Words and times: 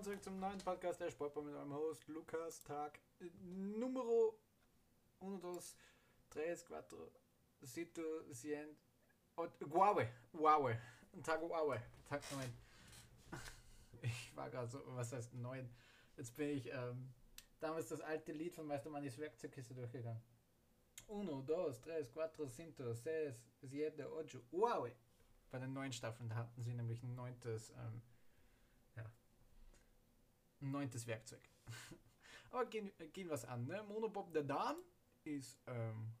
willkommen 0.00 0.18
zurück 0.18 0.24
zum 0.24 0.40
neuen 0.40 0.58
Podcast 0.60 0.98
der 0.98 1.10
Sportbar 1.10 1.44
mit 1.44 1.54
eurem 1.54 1.74
Host 1.74 2.08
Lukas. 2.08 2.62
Tag 2.62 2.98
äh, 3.20 3.28
Nummer 3.42 4.02
1, 5.20 5.76
3, 6.30 6.56
4, 6.56 6.76
Sito, 7.60 8.02
Cien, 8.32 8.78
Guave, 9.36 10.08
Guave, 10.32 10.78
Tag 11.22 11.40
Guave, 11.40 11.82
Tag 12.08 12.22
9. 12.32 12.50
Ich 14.00 14.34
war 14.34 14.48
gerade 14.48 14.68
so, 14.68 14.80
was 14.96 15.12
heißt 15.12 15.34
9? 15.34 15.68
Jetzt 16.16 16.34
bin 16.34 16.48
ich 16.48 16.72
ähm, 16.72 17.12
damals 17.58 17.88
das 17.88 18.00
alte 18.00 18.32
Lied 18.32 18.54
von 18.54 18.66
Meister 18.66 18.88
Mannis 18.88 19.18
Werkzeugkiste 19.18 19.74
durchgegangen. 19.74 20.22
Uno, 21.08 21.42
dos, 21.42 21.78
tres, 21.82 22.10
cuatro, 22.10 22.46
cinco, 22.48 22.94
seis, 22.94 23.34
siete, 23.60 24.10
ocho, 24.10 24.40
Guave. 24.50 24.94
Bei 25.50 25.58
den 25.58 25.74
neuen 25.74 25.92
Staffeln, 25.92 26.34
hatten 26.34 26.62
sie 26.62 26.72
nämlich 26.72 27.02
ein 27.02 27.14
neuntes 27.14 27.68
ähm, 27.70 28.00
neuntes 30.60 31.06
Werkzeug. 31.06 31.42
Aber 32.50 32.66
gehen, 32.66 32.90
gehen 33.12 33.28
wir 33.28 33.34
es 33.34 33.44
an. 33.44 33.66
Ne? 33.66 33.82
Monobob 33.84 34.32
der 34.32 34.44
Dam 34.44 34.76
ist 35.24 35.58
ähm, 35.66 36.14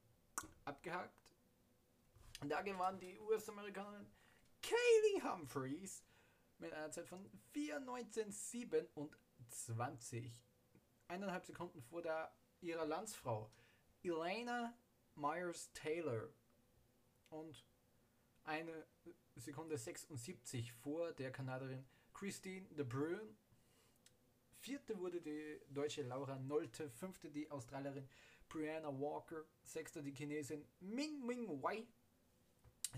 abgehakt. 0.64 1.18
Da 2.46 2.62
gewann 2.62 2.98
die 2.98 3.20
US-Amerikanerin 3.20 4.06
Kaylee 4.62 5.22
Humphreys 5.22 6.02
mit 6.58 6.72
einer 6.72 6.90
Zeit 6.90 7.06
von 7.08 7.30
4,1927. 7.54 10.40
Eineinhalb 11.08 11.44
Sekunden 11.44 11.82
vor 11.82 12.00
der, 12.02 12.34
ihrer 12.60 12.86
Landsfrau 12.86 13.52
Elena 14.02 14.74
Myers 15.16 15.72
Taylor. 15.72 16.28
Und 17.28 17.66
eine 18.44 18.86
Sekunde 19.36 19.76
76 19.76 20.72
vor 20.72 21.12
der 21.12 21.32
Kanadierin 21.32 21.84
Christine 22.12 22.66
de 22.68 22.84
Bruyne 22.84 23.36
Vierte 24.60 24.98
wurde 24.98 25.22
die 25.22 25.58
deutsche 25.70 26.02
Laura 26.02 26.38
Nolte, 26.38 26.90
fünfte 26.90 27.30
die 27.30 27.50
Australierin 27.50 28.06
Brianna 28.46 28.88
Walker, 28.88 29.42
sechster 29.62 30.02
die 30.02 30.12
Chinesin 30.12 30.66
Ming 30.80 31.24
Ming 31.24 31.62
Wei, 31.62 31.86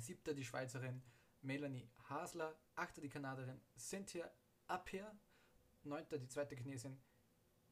siebter 0.00 0.34
die 0.34 0.44
Schweizerin 0.44 1.00
Melanie 1.40 1.88
Hasler, 2.08 2.58
achter 2.74 3.00
die 3.00 3.08
Kanadierin 3.08 3.60
Cynthia 3.78 4.28
Appier, 4.66 5.16
neunter 5.84 6.18
die 6.18 6.26
zweite 6.26 6.56
Chinesin 6.56 7.00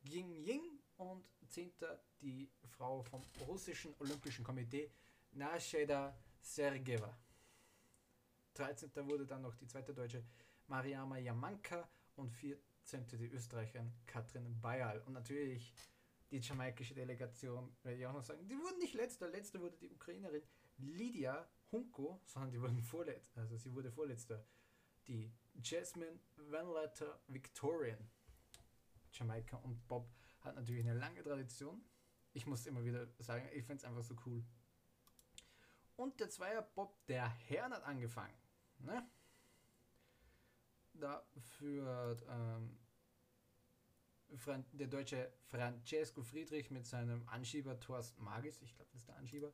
Ying 0.04 0.36
Ying 0.36 0.78
und 0.98 1.25
zehnter 1.48 2.00
die 2.20 2.48
Frau 2.69 3.02
vom 3.02 3.27
russischen 3.48 3.92
Olympischen 3.98 4.44
Komitee 4.44 4.92
Nasheda 5.32 6.16
Sergeva. 6.41 7.19
13. 8.54 8.92
wurde 9.08 9.27
dann 9.27 9.42
noch 9.42 9.56
die 9.56 9.66
zweite 9.66 9.92
Deutsche 9.92 10.22
Mariama 10.69 11.19
Yamanka 11.19 11.88
und 12.14 12.30
14 12.30 12.69
sind 12.83 13.11
die 13.12 13.31
Österreicherin 13.31 13.92
Katrin 14.06 14.61
Bayal. 14.61 15.00
Und 15.03 15.12
natürlich 15.12 15.73
die 16.31 16.39
jamaikische 16.39 16.95
Delegation, 16.95 17.77
werde 17.83 17.98
ich 17.98 18.06
auch 18.06 18.12
noch 18.12 18.22
sagen, 18.22 18.47
die 18.47 18.56
wurden 18.56 18.78
nicht 18.78 18.95
letzter. 18.95 19.28
Letzter 19.28 19.61
wurde 19.61 19.77
die 19.78 19.91
Ukrainerin 19.91 20.42
Lydia 20.78 21.48
Hunko, 21.72 22.20
sondern 22.25 22.50
die 22.50 22.61
wurden 22.61 22.83
vorletzter. 22.83 23.41
Also 23.42 23.56
sie 23.56 23.72
wurde 23.75 23.91
vorletzter. 23.91 24.45
Die 25.06 25.33
Jasmine 25.62 26.20
Vanletter 26.37 27.20
Victorian. 27.27 28.11
Jamaika 29.12 29.56
und 29.59 29.87
Bob 29.89 30.09
hat 30.41 30.55
natürlich 30.55 30.84
eine 30.84 30.98
lange 30.98 31.22
Tradition. 31.22 31.84
Ich 32.33 32.47
muss 32.47 32.67
immer 32.67 32.84
wieder 32.84 33.09
sagen, 33.19 33.48
ich 33.53 33.65
finde 33.65 33.77
es 33.77 33.84
einfach 33.84 34.05
so 34.05 34.15
cool. 34.27 34.44
Und 35.97 36.19
der 36.20 36.31
Zweier 36.31 36.62
Bob, 36.62 37.05
der 37.06 37.28
Herrn 37.28 37.72
hat 37.72 37.83
angefangen. 37.83 38.34
Ne? 38.78 39.06
Da 41.01 41.25
führt 41.39 42.25
ähm, 42.29 42.79
der 44.73 44.87
deutsche 44.87 45.33
Francesco 45.48 46.23
Friedrich 46.23 46.70
mit 46.70 46.87
seinem 46.87 47.29
Anschieber 47.29 47.79
Thorsten 47.81 48.23
Magis, 48.23 48.61
ich 48.62 48.75
glaube, 48.75 48.91
das 48.93 49.03
ist 49.03 49.09
der 49.09 49.17
Anschieber, 49.17 49.53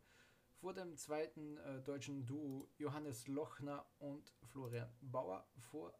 vor 0.60 0.74
dem 0.74 0.96
zweiten 0.96 1.56
äh, 1.58 1.80
deutschen 1.80 2.26
Duo 2.26 2.68
Johannes 2.78 3.26
Lochner 3.28 3.86
und 3.98 4.32
Florian 4.42 4.90
Bauer, 5.00 5.46
vor 5.58 5.98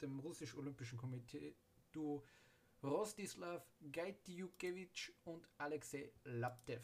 dem 0.00 0.18
russisch-olympischen 0.20 0.98
Komitee-Duo 0.98 2.24
Rostislav 2.82 3.66
Gajdjukewitsch 3.90 5.12
und 5.24 5.48
Alexei 5.58 6.12
Laptev. 6.24 6.82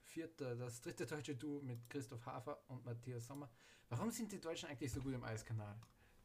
Vierter, 0.00 0.54
das 0.54 0.80
dritte 0.80 1.04
deutsche 1.04 1.34
Duo 1.34 1.60
mit 1.60 1.90
Christoph 1.90 2.24
Hafer 2.26 2.62
und 2.68 2.84
Matthias 2.84 3.26
Sommer. 3.26 3.50
Warum 3.88 4.10
sind 4.10 4.30
die 4.30 4.40
Deutschen 4.40 4.68
eigentlich 4.68 4.92
so 4.92 5.00
gut 5.00 5.14
im 5.14 5.24
Eiskanal? 5.24 5.76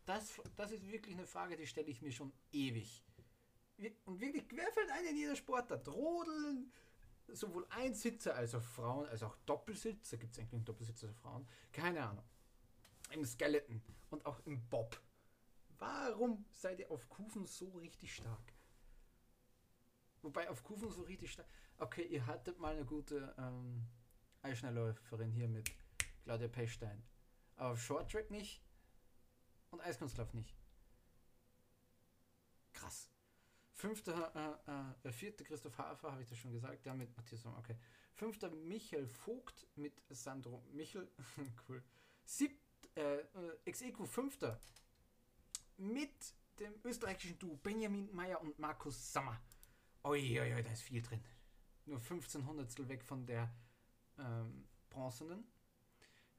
Das, 0.06 0.42
das 0.56 0.72
ist 0.72 0.88
wirklich 0.92 1.16
eine 1.16 1.28
Frage, 1.28 1.56
die 1.56 1.68
stelle 1.68 1.88
ich 1.88 2.02
mir 2.02 2.12
schon 2.12 2.34
ewig. 2.52 3.04
Und 4.06 4.20
wirklich, 4.20 4.46
wer 4.52 4.72
fällt 4.72 4.90
ein 4.92 5.06
in 5.06 5.18
jeder 5.18 5.36
Sportart? 5.36 5.88
Rodeln, 5.88 6.72
sowohl 7.28 7.66
Einsitzer 7.70 8.36
als 8.36 8.54
auch 8.56 8.62
Frauen, 8.62 9.08
als 9.08 9.24
auch 9.24 9.36
Doppelsitzer. 9.46 10.18
Gibt 10.18 10.34
es 10.34 10.40
eigentlich 10.40 10.54
einen 10.54 10.66
Doppelsitzer 10.66 11.08
für 11.08 11.14
Frauen? 11.14 11.48
Keine 11.72 12.04
Ahnung. 12.04 12.26
Im 13.12 13.26
Skeleton 13.26 13.82
und 14.10 14.26
auch 14.26 14.40
im 14.46 14.68
Bob. 14.70 15.02
Warum 15.78 16.46
seid 16.52 16.80
ihr 16.80 16.92
auf 16.92 17.10
Kufen 17.10 17.46
so 17.46 17.70
richtig 17.72 18.14
stark? 18.14 18.54
Wobei 20.22 20.50
auf 20.50 20.64
Kufen 20.64 20.92
so 20.92 21.02
richtig 21.02 21.32
stark. 21.32 21.48
Okay, 21.78 22.04
ihr 22.04 22.28
hattet 22.28 22.60
mal 22.60 22.76
eine 22.76 22.86
gute 22.86 23.34
ähm, 23.38 23.88
Eisschnellläuferin 24.44 25.32
hier 25.32 25.48
mit 25.48 25.72
Claudia 26.24 26.48
Pechstein. 26.48 27.04
Aber 27.56 27.72
auf 27.72 27.82
Short 27.82 28.12
Track 28.12 28.30
nicht 28.30 28.62
und 29.72 29.82
Eiskunstlauf 29.82 30.34
nicht. 30.34 30.54
Krass. 32.74 33.10
Fünfter, 33.74 34.60
äh, 35.04 35.08
äh, 35.08 35.12
vierte 35.12 35.44
Christoph 35.44 35.78
Hafer, 35.78 36.12
habe 36.12 36.22
ich 36.22 36.30
das 36.30 36.38
schon 36.38 36.52
gesagt, 36.52 36.86
ja, 36.86 36.94
mit 36.94 37.16
Matthias 37.18 37.46
okay. 37.46 37.76
Fünfter 38.14 38.50
Michael 38.50 39.08
Vogt 39.08 39.68
mit 39.76 40.02
Sandro 40.10 40.64
Michel, 40.72 41.10
cool. 41.70 41.84
Siebt, 42.26 42.62
äh, 42.96 43.20
äh 43.20 43.26
Execo 43.66 44.06
fünfter 44.06 44.60
mit 45.78 46.36
dem 46.60 46.74
österreichischen 46.84 47.40
Duo 47.40 47.56
Benjamin 47.58 48.14
Meyer 48.14 48.40
und 48.42 48.60
Markus 48.60 49.12
Sommer. 49.12 49.42
Uiuiui, 50.04 50.64
da 50.64 50.72
ist 50.72 50.84
viel 50.84 51.02
drin. 51.02 51.24
Nur 51.86 52.00
15 52.00 52.46
Hundertstel 52.46 52.88
weg 52.88 53.04
von 53.04 53.26
der 53.26 53.52
ähm, 54.20 54.68
bronzenen. 54.90 55.44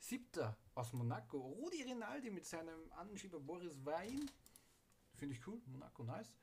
Siebter 0.02 0.58
aus 0.74 0.92
Monaco, 0.92 1.38
Rudi 1.38 1.84
Rinaldi 1.84 2.28
mit 2.30 2.44
seinem 2.44 2.92
Anschieber 2.94 3.38
Boris 3.38 3.72
Wein. 3.84 4.28
Finde 5.14 5.36
ich 5.36 5.46
cool, 5.46 5.62
Monaco 5.66 6.02
nice. 6.02 6.34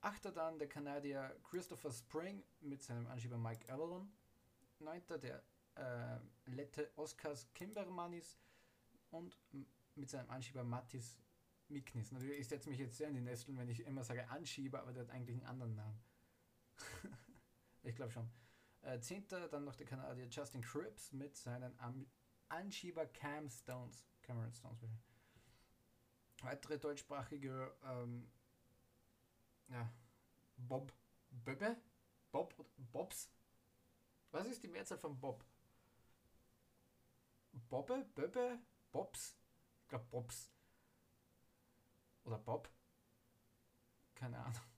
Achter 0.00 0.30
dann 0.30 0.56
der 0.60 0.68
Kanadier 0.68 1.36
Christopher 1.42 1.90
Spring 1.90 2.44
mit 2.60 2.80
seinem 2.80 3.08
Anschieber 3.08 3.36
Mike 3.36 3.68
Avalon. 3.72 4.08
Neunter 4.78 5.18
der 5.18 5.42
äh, 5.74 6.18
Lette 6.46 6.92
Oskars 6.94 7.52
Kimbermanis 7.54 8.38
und 9.10 9.36
mit 9.96 10.08
seinem 10.08 10.30
Anschieber 10.30 10.62
Mattis 10.62 11.18
Miknis. 11.66 12.12
Natürlich, 12.12 12.38
ich 12.38 12.48
setze 12.48 12.70
mich 12.70 12.78
jetzt 12.78 12.96
sehr 12.96 13.08
in 13.08 13.14
die 13.14 13.20
Nesteln, 13.20 13.58
wenn 13.58 13.68
ich 13.68 13.84
immer 13.84 14.04
sage 14.04 14.30
Anschieber, 14.30 14.80
aber 14.80 14.92
der 14.92 15.02
hat 15.02 15.10
eigentlich 15.10 15.38
einen 15.38 15.46
anderen 15.46 15.74
Namen. 15.74 16.00
ich 17.82 17.96
glaube 17.96 18.12
schon. 18.12 18.30
Äh, 18.82 19.00
Zehnter 19.00 19.48
dann 19.48 19.64
noch 19.64 19.74
der 19.74 19.86
Kanadier 19.86 20.28
Justin 20.28 20.62
Cripps 20.62 21.10
mit 21.10 21.36
seinen 21.36 21.76
Am 21.80 22.06
Anschieber 22.48 23.06
Cam 23.06 23.48
Stones. 23.48 24.06
Cameron 24.22 24.52
Stones. 24.52 24.80
Weitere 26.42 26.78
deutschsprachige 26.78 27.74
ähm, 27.84 28.30
ja, 29.68 29.92
Bob 30.56 30.92
Böbbe? 31.30 31.76
Bob 32.30 32.54
Bobs? 32.92 33.30
Was 34.30 34.46
ist 34.46 34.62
die 34.62 34.68
Mehrzahl 34.68 34.98
von 34.98 35.18
Bob? 35.18 35.44
Bobbe? 37.68 38.04
Böbbe? 38.14 38.58
Bobs? 38.90 39.36
Ich 39.82 39.88
glaube 39.88 40.06
Bobs. 40.10 40.50
Oder 42.24 42.38
Bob? 42.38 42.68
Keine 44.14 44.38
Ahnung. 44.38 44.73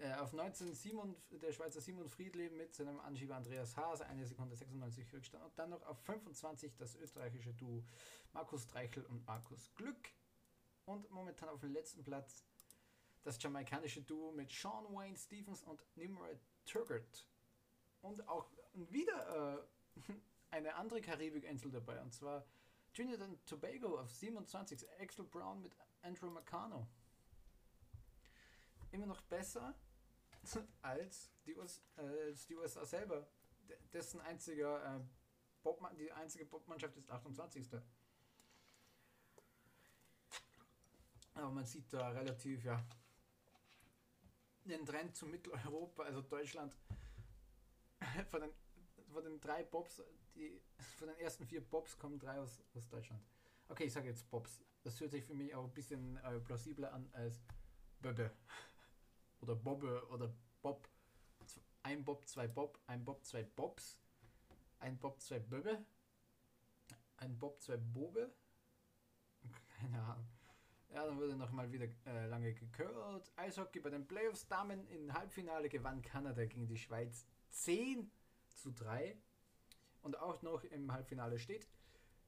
Äh, 0.00 0.14
auf 0.14 0.32
19 0.32 0.74
Simon, 0.74 1.16
der 1.30 1.52
Schweizer 1.52 1.80
Simon 1.80 2.08
Friedleben 2.08 2.56
mit 2.56 2.72
seinem 2.72 3.00
Anschieber 3.00 3.34
Andreas 3.34 3.76
Haas, 3.76 4.00
eine 4.00 4.24
Sekunde 4.26 4.54
96 4.54 5.12
Rückstand. 5.12 5.44
Und 5.44 5.58
dann 5.58 5.70
noch 5.70 5.82
auf 5.86 5.98
25 6.04 6.76
das 6.76 6.94
österreichische 6.94 7.52
Duo 7.52 7.84
Markus 8.32 8.68
Dreichel 8.68 9.04
und 9.06 9.26
Markus 9.26 9.74
Glück. 9.74 10.08
Und 10.84 11.10
momentan 11.10 11.48
auf 11.48 11.60
dem 11.60 11.72
letzten 11.72 12.04
Platz 12.04 12.44
das 13.24 13.42
jamaikanische 13.42 14.02
Duo 14.02 14.30
mit 14.30 14.52
Sean 14.52 14.84
Wayne 14.94 15.16
Stevens 15.16 15.64
und 15.64 15.84
Nimrod 15.96 16.38
Turgert. 16.64 17.26
Und 18.00 18.28
auch 18.28 18.46
wieder 18.74 19.66
äh, 19.96 20.12
eine 20.50 20.76
andere 20.76 21.00
Karibikinsel 21.00 21.72
dabei, 21.72 22.00
und 22.00 22.14
zwar 22.14 22.46
Trinidad 22.94 23.28
und 23.28 23.44
Tobago 23.46 23.98
auf 23.98 24.12
27, 24.12 24.86
Axel 25.00 25.24
Brown 25.24 25.60
mit 25.60 25.76
Andrew 26.02 26.30
Meccano. 26.30 26.86
Immer 28.92 29.06
noch 29.06 29.20
besser 29.22 29.74
als 30.82 31.30
die, 31.46 31.56
US, 31.56 31.82
äh, 31.96 32.32
die 32.48 32.56
USA 32.56 32.84
selber. 32.84 33.26
Dessen 33.92 34.20
einziger 34.20 34.96
äh, 34.96 35.00
Bobmann, 35.62 35.96
die 35.96 36.10
einzige 36.12 36.46
Bobmannschaft 36.46 36.96
ist 36.96 37.10
28. 37.10 37.68
Aber 41.34 41.50
man 41.50 41.66
sieht 41.66 41.92
da 41.92 42.08
relativ, 42.08 42.64
ja, 42.64 42.82
den 44.64 44.84
Trend 44.84 45.16
zu 45.16 45.26
Mitteleuropa, 45.26 46.02
also 46.02 46.22
Deutschland, 46.22 46.74
von 48.30 48.40
den, 48.40 48.50
von 49.12 49.24
den 49.24 49.40
drei 49.40 49.62
Bobs, 49.62 50.02
die, 50.34 50.60
von 50.98 51.08
den 51.08 51.16
ersten 51.18 51.46
vier 51.46 51.60
Bobs 51.60 51.96
kommen 51.96 52.18
drei 52.18 52.38
aus, 52.40 52.62
aus 52.74 52.88
Deutschland. 52.88 53.22
Okay, 53.68 53.84
ich 53.84 53.92
sage 53.92 54.08
jetzt 54.08 54.28
Bobs. 54.30 54.60
Das 54.82 55.00
hört 55.00 55.10
sich 55.10 55.24
für 55.24 55.34
mich 55.34 55.54
auch 55.54 55.64
ein 55.64 55.74
bisschen 55.74 56.16
äh, 56.18 56.40
plausibler 56.40 56.92
an 56.92 57.08
als 57.12 57.40
Böbbe. 58.00 58.30
Oder 59.40 59.54
Bobbe 59.54 60.06
oder 60.08 60.32
Bob. 60.62 60.88
Ein 61.82 62.04
Bob, 62.04 62.26
zwei 62.26 62.48
Bob, 62.48 62.78
ein 62.86 63.04
Bob, 63.04 63.24
zwei 63.24 63.42
Bobs. 63.42 63.98
Ein 64.80 64.98
Bob, 64.98 65.20
zwei 65.20 65.38
Böbbe. 65.38 65.84
Ein 67.16 67.38
Bob, 67.38 67.60
zwei 67.60 67.76
Bobe. 67.76 68.32
Keine 69.80 70.02
Ahnung. 70.02 70.28
Ja, 70.90 71.04
dann 71.04 71.18
wurde 71.18 71.36
noch 71.36 71.52
mal 71.52 71.70
wieder 71.70 71.86
äh, 72.06 72.26
lange 72.26 72.54
gekürt. 72.54 73.32
Eishockey 73.36 73.80
bei 73.80 73.90
den 73.90 74.06
Playoffs 74.06 74.46
Damen 74.48 74.86
im 74.88 75.12
Halbfinale 75.12 75.68
gewann 75.68 76.00
Kanada 76.00 76.44
gegen 76.46 76.66
die 76.66 76.78
Schweiz 76.78 77.26
10 77.50 78.10
zu 78.48 78.70
3. 78.72 79.16
Und 80.00 80.18
auch 80.18 80.42
noch 80.42 80.64
im 80.64 80.92
Halbfinale 80.92 81.38
steht, 81.38 81.68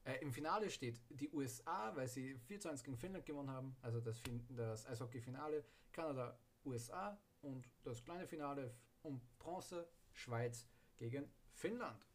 äh, 0.04 0.18
im 0.20 0.32
Finale 0.32 0.70
steht 0.70 1.00
die 1.10 1.30
USA, 1.30 1.94
weil 1.94 2.08
sie 2.08 2.34
4 2.34 2.60
zu 2.60 2.68
1 2.68 2.82
gegen 2.82 2.96
Finnland 2.96 3.24
gewonnen 3.24 3.50
haben. 3.50 3.76
Also 3.80 4.00
das, 4.00 4.20
das 4.50 4.86
Eishockey-Finale. 4.86 5.64
Kanada, 5.92 6.38
USA 6.64 7.18
und 7.42 7.68
das 7.82 8.02
kleine 8.04 8.26
Finale 8.26 8.74
um 9.02 9.20
Bronze, 9.38 9.88
Schweiz 10.12 10.66
gegen 10.96 11.30
Finnland. 11.52 12.06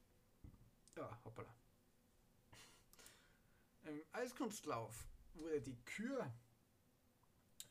Ja, 0.96 1.20
hoppala. 1.24 1.54
Im 3.84 4.02
Eiskunstlauf 4.12 5.08
wurde 5.34 5.62
die 5.62 5.78
Kür 5.84 6.32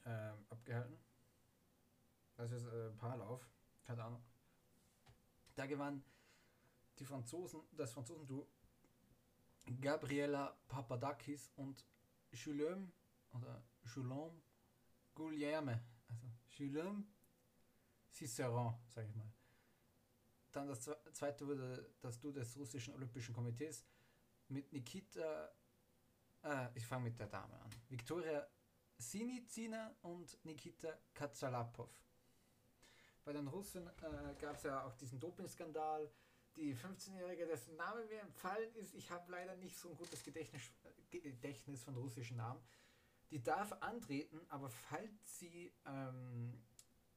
ähm, 0.05 0.47
abgehalten. 0.50 0.99
Das 2.37 2.50
ist 2.50 2.67
äh, 2.67 2.91
Paarlauf, 2.91 3.49
keine 3.85 4.05
Ahnung. 4.05 4.23
Da 5.55 5.67
gewann 5.67 6.05
die 6.99 7.05
Franzosen, 7.05 7.62
das 7.73 7.93
Franzosen-Duo 7.93 8.49
Gabriela 9.81 10.56
Papadakis 10.69 11.50
und 11.56 11.85
Julem 12.32 12.93
oder 13.32 13.65
Julom 13.94 14.43
Guglielme, 15.15 15.81
also 16.09 16.27
Julem 16.59 17.06
Ciceron, 18.11 18.75
sage 18.89 19.09
ich 19.09 19.15
mal. 19.15 19.33
Dann 20.53 20.69
das 20.69 20.89
zweite 21.12 21.47
wurde 21.47 21.91
das 22.01 22.21
Duo 22.21 22.31
des 22.31 22.56
russischen 22.56 22.95
Olympischen 22.95 23.35
Komitees 23.35 23.85
mit 24.49 24.73
Nikita 24.73 25.51
äh, 26.45 26.69
ich 26.75 26.87
fange 26.87 27.05
mit 27.05 27.19
der 27.19 27.27
Dame 27.27 27.59
an. 27.61 27.71
Viktoria 27.89 28.47
Sinizina 28.99 29.97
und 30.03 30.39
Nikita 30.45 30.99
Katsalapov. 31.12 31.91
Bei 33.25 33.33
den 33.33 33.49
Russen 33.49 33.87
äh, 33.87 34.35
gab 34.39 34.56
es 34.56 34.65
ja 34.65 34.85
auch 34.85 34.95
diesen 34.95 35.19
Dopingskandal. 35.19 36.11
Die 36.56 36.77
15-Jährige, 36.77 37.47
dessen 37.47 37.75
Name 37.75 38.05
mir 38.05 38.21
empfallen 38.21 38.73
ist, 38.77 38.95
ich 38.95 39.11
habe 39.11 39.33
leider 39.33 39.56
nicht 39.56 39.77
so 39.77 39.89
ein 39.89 39.97
gutes 39.97 40.23
Gedächtnis, 40.23 40.62
Gedächtnis 41.11 41.83
von 41.83 41.97
russischen 41.97 42.37
Namen, 42.37 42.61
die 43.35 43.43
darf 43.43 43.73
antreten, 43.81 44.41
aber 44.49 44.71
falls 44.71 45.41
sie 45.41 45.75
ähm, 45.87 46.63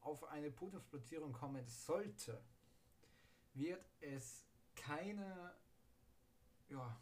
auf 0.02 0.24
eine 0.24 0.50
Podiumsplatzierung 0.50 1.32
kommen 1.32 1.64
sollte, 1.68 2.44
wird 3.54 3.86
es 4.02 4.44
keine 4.76 5.54
ja, 6.70 7.00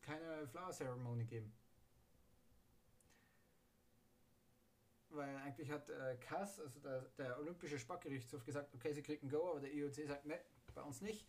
keine 0.00 0.46
Flower 0.46 0.70
Ceremony 0.70 1.24
geben. 1.24 1.52
Weil 5.08 5.36
eigentlich 5.38 5.68
hat 5.72 5.88
äh, 5.88 6.16
CAS, 6.20 6.60
also 6.60 6.78
der, 6.78 7.00
der 7.18 7.36
Olympische 7.40 7.80
Sportgerichtshof, 7.80 8.44
gesagt, 8.44 8.72
okay, 8.74 8.92
sie 8.92 9.02
kriegen 9.02 9.28
Go, 9.28 9.50
aber 9.50 9.60
der 9.60 9.74
IOC 9.74 10.06
sagt, 10.06 10.24
ne, 10.24 10.40
bei 10.72 10.82
uns 10.82 11.00
nicht. 11.00 11.26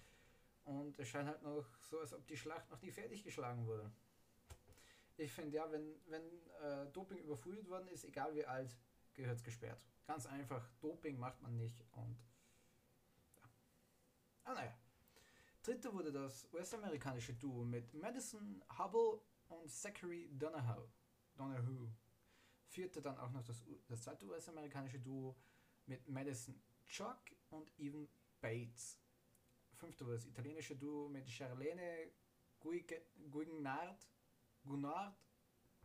Und 0.66 1.00
es 1.00 1.08
scheint 1.08 1.28
halt 1.28 1.42
noch 1.42 1.66
so, 1.80 2.00
als 2.00 2.14
ob 2.14 2.28
die 2.28 2.38
Schlacht 2.38 2.70
noch 2.70 2.80
nie 2.84 2.92
fertig 2.92 3.24
geschlagen 3.24 3.66
wurde. 3.66 3.92
Ich 5.22 5.32
finde 5.32 5.56
ja, 5.56 5.72
wenn, 5.72 6.02
wenn 6.08 6.24
äh, 6.64 6.88
Doping 6.92 7.20
überflutet 7.20 7.70
worden 7.70 7.88
ist, 7.90 8.06
egal 8.06 8.34
wie 8.34 8.44
alt, 8.44 8.76
gehört 9.14 9.38
es 9.38 9.44
gesperrt. 9.44 9.86
Ganz 10.08 10.26
einfach, 10.26 10.68
Doping 10.82 11.20
macht 11.20 11.40
man 11.44 11.56
nicht 11.58 11.80
und 11.92 12.18
ja. 13.40 13.50
Ah 14.46 14.54
naja. 14.56 14.76
Dritte 15.62 15.94
wurde 15.94 16.12
das 16.12 16.52
US-amerikanische 16.52 17.36
Duo 17.36 17.64
mit 17.64 17.94
Madison 17.94 18.64
Hubble 18.80 19.22
und 19.50 19.70
Zachary 19.70 20.28
Donahoe. 20.34 20.90
Donahue. 21.36 21.94
Vierte 22.66 23.00
dann 23.00 23.20
auch 23.20 23.30
noch 23.30 23.44
das, 23.44 23.64
das 23.88 24.02
zweite 24.02 24.26
US-amerikanische 24.26 24.98
Duo 25.00 25.36
mit 25.86 26.10
Madison 26.10 26.60
Chuck 26.88 27.22
und 27.52 27.72
Evan 27.78 28.08
Bates. 28.42 28.98
Fünfte 29.76 30.04
war 30.04 30.14
das 30.14 30.26
italienische 30.26 30.76
Duo 30.76 31.10
mit 31.10 31.30
Charlene 31.30 32.12
Guignard, 32.60 34.08
Guinard, 34.64 35.16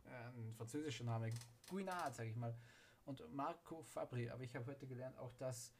äh, 0.05 0.09
ein 0.09 0.53
französischer 0.53 1.03
Name, 1.03 1.29
Guinard, 1.67 2.15
sage 2.15 2.29
ich 2.29 2.35
mal, 2.35 2.55
und 3.05 3.21
Marco 3.33 3.81
Fabri. 3.83 4.29
Aber 4.29 4.43
ich 4.43 4.55
habe 4.55 4.65
heute 4.67 4.87
gelernt 4.87 5.17
auch, 5.17 5.33
dass 5.35 5.73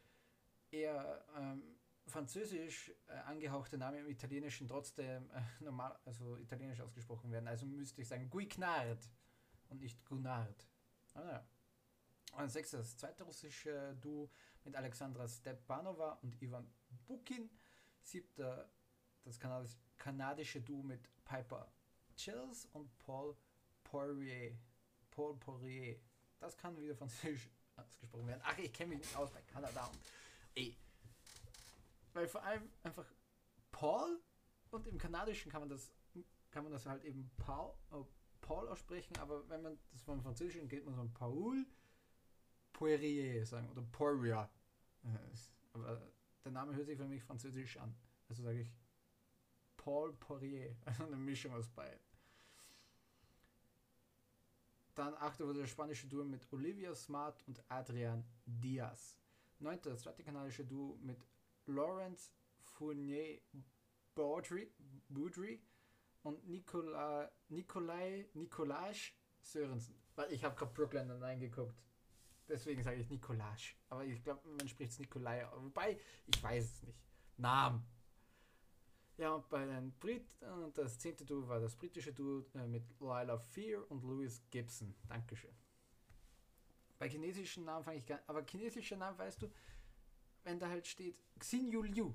er 0.72 1.26
ähm, 1.36 1.78
französisch 2.08 2.92
äh, 3.08 3.14
angehauchte 3.26 3.78
Namen 3.78 4.00
im 4.00 4.10
Italienischen 4.10 4.68
trotzdem 4.68 5.30
äh, 5.32 5.42
normal, 5.60 5.98
also 6.06 6.38
italienisch 6.38 6.82
ausgesprochen 6.82 7.32
werden. 7.32 7.48
Also 7.48 7.66
müsste 7.66 8.02
ich 8.02 8.08
sagen 8.08 8.30
Guignard 8.30 9.10
und 9.70 9.82
nicht 9.82 10.04
Gunard. 10.06 10.68
Ah, 11.14 11.22
ja. 11.22 11.48
Und 12.38 12.50
sechstes, 12.50 12.80
das 12.80 12.98
zweite 12.98 13.24
russische 13.24 13.96
Duo 14.02 14.30
mit 14.64 14.76
Alexandra 14.76 15.28
Stepanova 15.28 16.20
und 16.22 16.42
Ivan 16.42 16.70
Bukin. 17.08 17.50
Siebter, 18.02 18.70
das 19.24 19.40
kanadis 19.40 19.78
kanadische 19.98 20.62
Duo 20.62 20.84
mit 20.84 21.10
Piper 21.26 21.72
Chills 22.18 22.68
und 22.74 22.98
Paul 23.00 23.36
Poirier. 23.84 24.58
Paul 25.12 25.36
Poirier. 25.38 26.00
Das 26.40 26.58
kann 26.58 26.80
wieder 26.82 26.96
französisch 26.96 27.50
ausgesprochen 27.76 28.28
werden. 28.28 28.42
Ach, 28.44 28.58
ich 28.58 28.74
kenne 28.74 28.90
mich 28.90 29.00
nicht 29.00 29.16
aus 29.16 29.32
bei 29.32 29.42
Kanada 29.44 29.86
und 29.86 30.00
ey, 30.56 30.76
weil 32.14 32.28
vor 32.28 32.44
allem 32.44 32.70
einfach 32.84 33.06
Paul 33.72 34.20
und 34.72 34.88
im 34.88 34.98
Kanadischen 34.98 35.52
kann 35.52 35.62
man 35.62 35.70
das 35.70 35.92
kann 36.52 36.64
man 36.64 36.72
das 36.72 36.86
halt 36.86 37.04
eben 37.04 37.30
Paul, 37.38 37.74
äh, 37.92 38.04
Paul 38.42 38.68
aussprechen, 38.68 39.16
aber 39.18 39.48
wenn 39.50 39.62
man 39.62 39.78
das 39.92 40.02
vom 40.04 40.22
Französischen 40.22 40.68
geht 40.68 40.86
man 40.86 40.96
so 40.96 41.08
Paul 41.14 41.66
Poirier 42.74 43.46
sagen 43.46 43.70
oder 43.70 43.82
Poirier. 43.82 44.50
Aber 45.74 46.02
der 46.44 46.52
Name 46.52 46.76
hört 46.76 46.86
sich 46.86 46.98
für 46.98 47.08
mich 47.08 47.24
französisch 47.24 47.78
an. 47.78 47.96
Also 48.30 48.44
sage 48.44 48.62
ich 48.62 48.74
Paul 49.78 50.14
Poirier. 50.14 50.76
Also 50.86 51.04
eine 51.06 51.16
Mischung 51.16 51.54
aus 51.54 51.68
beiden. 51.70 52.00
Dann 54.98 55.14
achte 55.20 55.46
wurde 55.46 55.62
das 55.62 55.70
spanische 55.70 56.08
Duo 56.08 56.24
mit 56.24 56.52
Olivia 56.52 56.96
Smart 56.96 57.48
und 57.48 57.64
Adrian 57.70 58.26
Diaz. 58.48 59.16
Neunte 59.60 59.92
das 59.92 60.02
zweite 60.02 60.24
kanadische 60.24 60.66
Duo 60.66 60.98
mit 61.04 61.24
Lawrence 61.68 62.32
Fournier 62.64 63.40
Baudry, 64.16 64.72
Boudry 65.08 65.62
und 66.24 66.48
Nicola, 66.48 67.32
Nikolaj 67.50 69.14
Sörensen. 69.40 70.02
Weil 70.16 70.34
ich 70.34 70.44
habe 70.44 70.56
gerade 70.56 70.74
Brooklyn 70.74 71.08
dann 71.08 71.40
geguckt. 71.40 71.80
Deswegen 72.50 72.82
sage 72.82 73.00
ich 73.00 73.08
Nikolaj. 73.08 73.76
Aber 73.90 74.04
ich 74.04 74.24
glaube, 74.24 74.50
man 74.50 74.68
spricht 74.68 74.94
es 74.94 75.00
Nikolai. 75.00 75.48
Wobei, 75.58 76.00
ich 76.26 76.42
weiß 76.42 76.64
es 76.64 76.82
nicht. 76.82 77.00
Namen. 77.38 77.86
Ja, 79.18 79.34
und 79.34 79.50
bei 79.50 79.66
den 79.66 79.92
Briten, 79.94 80.72
das 80.76 81.00
zehnte 81.00 81.26
Duo 81.26 81.48
war 81.48 81.60
das 81.60 81.76
britische 81.76 82.14
Duo 82.14 82.46
äh, 82.54 82.68
mit 82.68 82.84
Lila 83.00 83.40
Fear 83.40 83.84
und 83.90 84.04
Louis 84.04 84.44
Gibson. 84.52 84.94
Dankeschön. 85.10 85.56
Bei 87.00 87.10
chinesischen 87.10 87.66
Namen 87.66 87.84
fange 87.84 87.98
ich 87.98 88.06
gar 88.06 88.22
aber 88.28 88.46
chinesischer 88.46 88.96
Namen, 88.96 89.18
weißt 89.18 89.42
du, 89.42 89.48
wenn 90.44 90.60
da 90.60 90.70
halt 90.70 90.86
steht 90.86 91.20
Xin 91.40 91.68
Yu 91.68 91.82
Liu. 91.82 92.14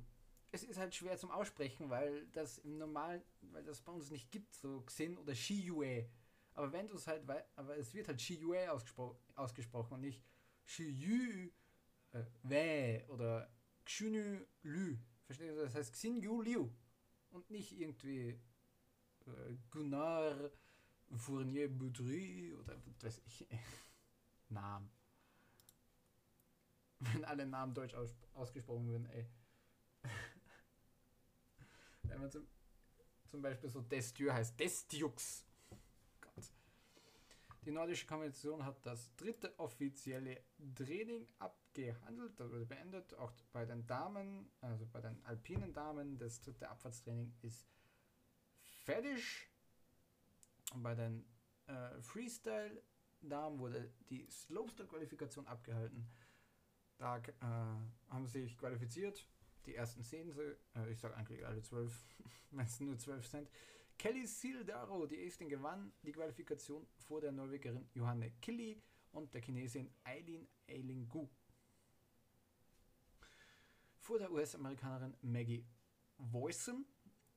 Es 0.52 0.62
ist 0.62 0.78
halt 0.78 0.94
schwer 0.94 1.16
zum 1.18 1.32
Aussprechen, 1.32 1.90
weil 1.90 2.26
das 2.28 2.58
im 2.58 2.78
normalen, 2.78 3.22
weil 3.40 3.64
das 3.64 3.80
bei 3.80 3.90
uns 3.90 4.10
nicht 4.10 4.30
gibt, 4.30 4.54
so 4.54 4.82
Xin 4.82 5.18
oder 5.18 5.34
Shi 5.34 5.60
Yue. 5.60 6.08
Aber 6.54 6.72
wenn 6.72 6.86
du 6.86 6.94
es 6.94 7.08
halt, 7.08 7.28
aber 7.56 7.76
es 7.78 7.94
wird 7.94 8.06
halt 8.06 8.20
Shi 8.20 8.38
Yue 8.38 8.70
ausgespro 8.70 9.18
ausgesprochen 9.34 9.94
und 9.94 10.00
nicht 10.02 10.22
Shi 10.66 10.88
Yu 10.88 11.50
äh, 12.12 12.24
Wei 12.44 13.04
oder 13.08 13.52
Xunu 13.84 14.46
Lü. 14.62 14.98
Verstehst 15.26 15.56
du? 15.56 15.62
Das 15.64 15.74
heißt 15.74 16.00
Xin 16.00 16.22
Yu 16.22 16.42
Liu 16.42 16.70
und 17.32 17.50
nicht 17.50 17.72
irgendwie 17.72 18.38
äh, 19.26 19.56
Gunnar 19.70 20.50
Fournier 21.16 21.68
Boudry 21.68 22.54
oder 22.54 22.76
was 22.86 23.02
weiß 23.02 23.22
ich. 23.26 23.46
Namen. 24.48 24.90
wenn 27.12 27.24
alle 27.24 27.46
Namen 27.46 27.74
deutsch 27.74 27.94
aus, 27.94 28.14
ausgesprochen 28.34 28.86
würden, 28.88 29.06
ey. 29.10 29.26
wenn 32.02 32.20
man 32.20 32.30
zum, 32.30 32.46
zum 33.26 33.42
Beispiel 33.42 33.70
so 33.70 33.80
Destür 33.80 34.34
heißt, 34.34 34.58
Destjux. 34.58 35.44
Gott. 36.20 36.52
Die 37.64 37.70
nordische 37.70 38.06
Konvention 38.06 38.64
hat 38.64 38.84
das 38.86 39.14
dritte 39.16 39.58
offizielle 39.58 40.42
Training 40.74 41.26
abgehandelt, 41.38 41.61
das 41.74 42.50
wurde 42.50 42.66
beendet. 42.66 43.14
Auch 43.14 43.32
bei 43.52 43.64
den 43.64 43.86
Damen, 43.86 44.50
also 44.60 44.86
bei 44.86 45.00
den 45.00 45.24
alpinen 45.24 45.72
Damen, 45.72 46.18
das 46.18 46.40
dritte 46.40 46.68
Abfahrtstraining 46.68 47.34
ist 47.42 47.66
fertig. 48.84 49.48
Und 50.74 50.82
bei 50.82 50.94
den 50.94 51.24
äh, 51.66 52.00
Freestyle-Damen 52.00 53.58
wurde 53.58 53.92
die 54.08 54.28
Slopestyle-Qualifikation 54.30 55.46
abgehalten. 55.46 56.08
Da 56.98 57.18
äh, 57.18 57.22
haben 57.40 58.26
sie 58.26 58.42
sich 58.42 58.56
qualifiziert. 58.56 59.26
Die 59.66 59.74
ersten 59.74 60.02
zehn, 60.02 60.30
äh, 60.74 60.90
ich 60.90 60.98
sage 60.98 61.16
eigentlich 61.16 61.46
alle 61.46 61.62
zwölf, 61.62 62.04
wenn 62.50 62.66
es 62.66 62.80
nur 62.80 62.98
zwölf 62.98 63.26
sind. 63.26 63.48
Kelly 63.98 64.26
Sildaro, 64.26 65.06
die 65.06 65.24
Estin, 65.24 65.48
gewann 65.48 65.92
die 66.02 66.12
Qualifikation 66.12 66.86
vor 66.96 67.20
der 67.20 67.32
Norwegerin 67.32 67.88
Johanne 67.94 68.32
Killy 68.40 68.82
und 69.12 69.32
der 69.32 69.42
Chinesin 69.42 69.92
Eileen 70.02 70.48
Eiling 70.68 71.08
Gu. 71.08 71.28
Vor 74.02 74.18
der 74.18 74.32
US-Amerikanerin 74.32 75.16
Maggie 75.22 75.64
Voisin 76.18 76.84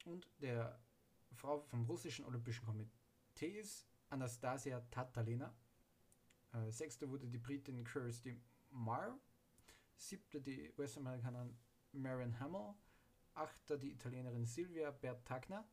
und 0.03 0.27
der 0.41 0.79
Frau 1.31 1.61
vom 1.61 1.85
russischen 1.85 2.25
Olympischen 2.25 2.65
Komitees 2.65 3.85
Anastasia 4.09 4.81
Tatalina. 4.89 5.55
Äh, 6.53 6.71
sechste 6.71 7.07
wurde 7.07 7.27
die 7.27 7.37
Britin 7.37 7.83
Kirsty 7.83 8.41
Marr. 8.71 9.15
Siebte 9.95 10.41
die 10.41 10.73
US-Amerikanerin 10.75 11.55
Marion 11.91 12.39
Hamill. 12.39 12.73
Achter 13.35 13.77
die 13.77 13.91
Italienerin 13.91 14.47
Silvia 14.47 14.89
Bertagna. 14.89 15.69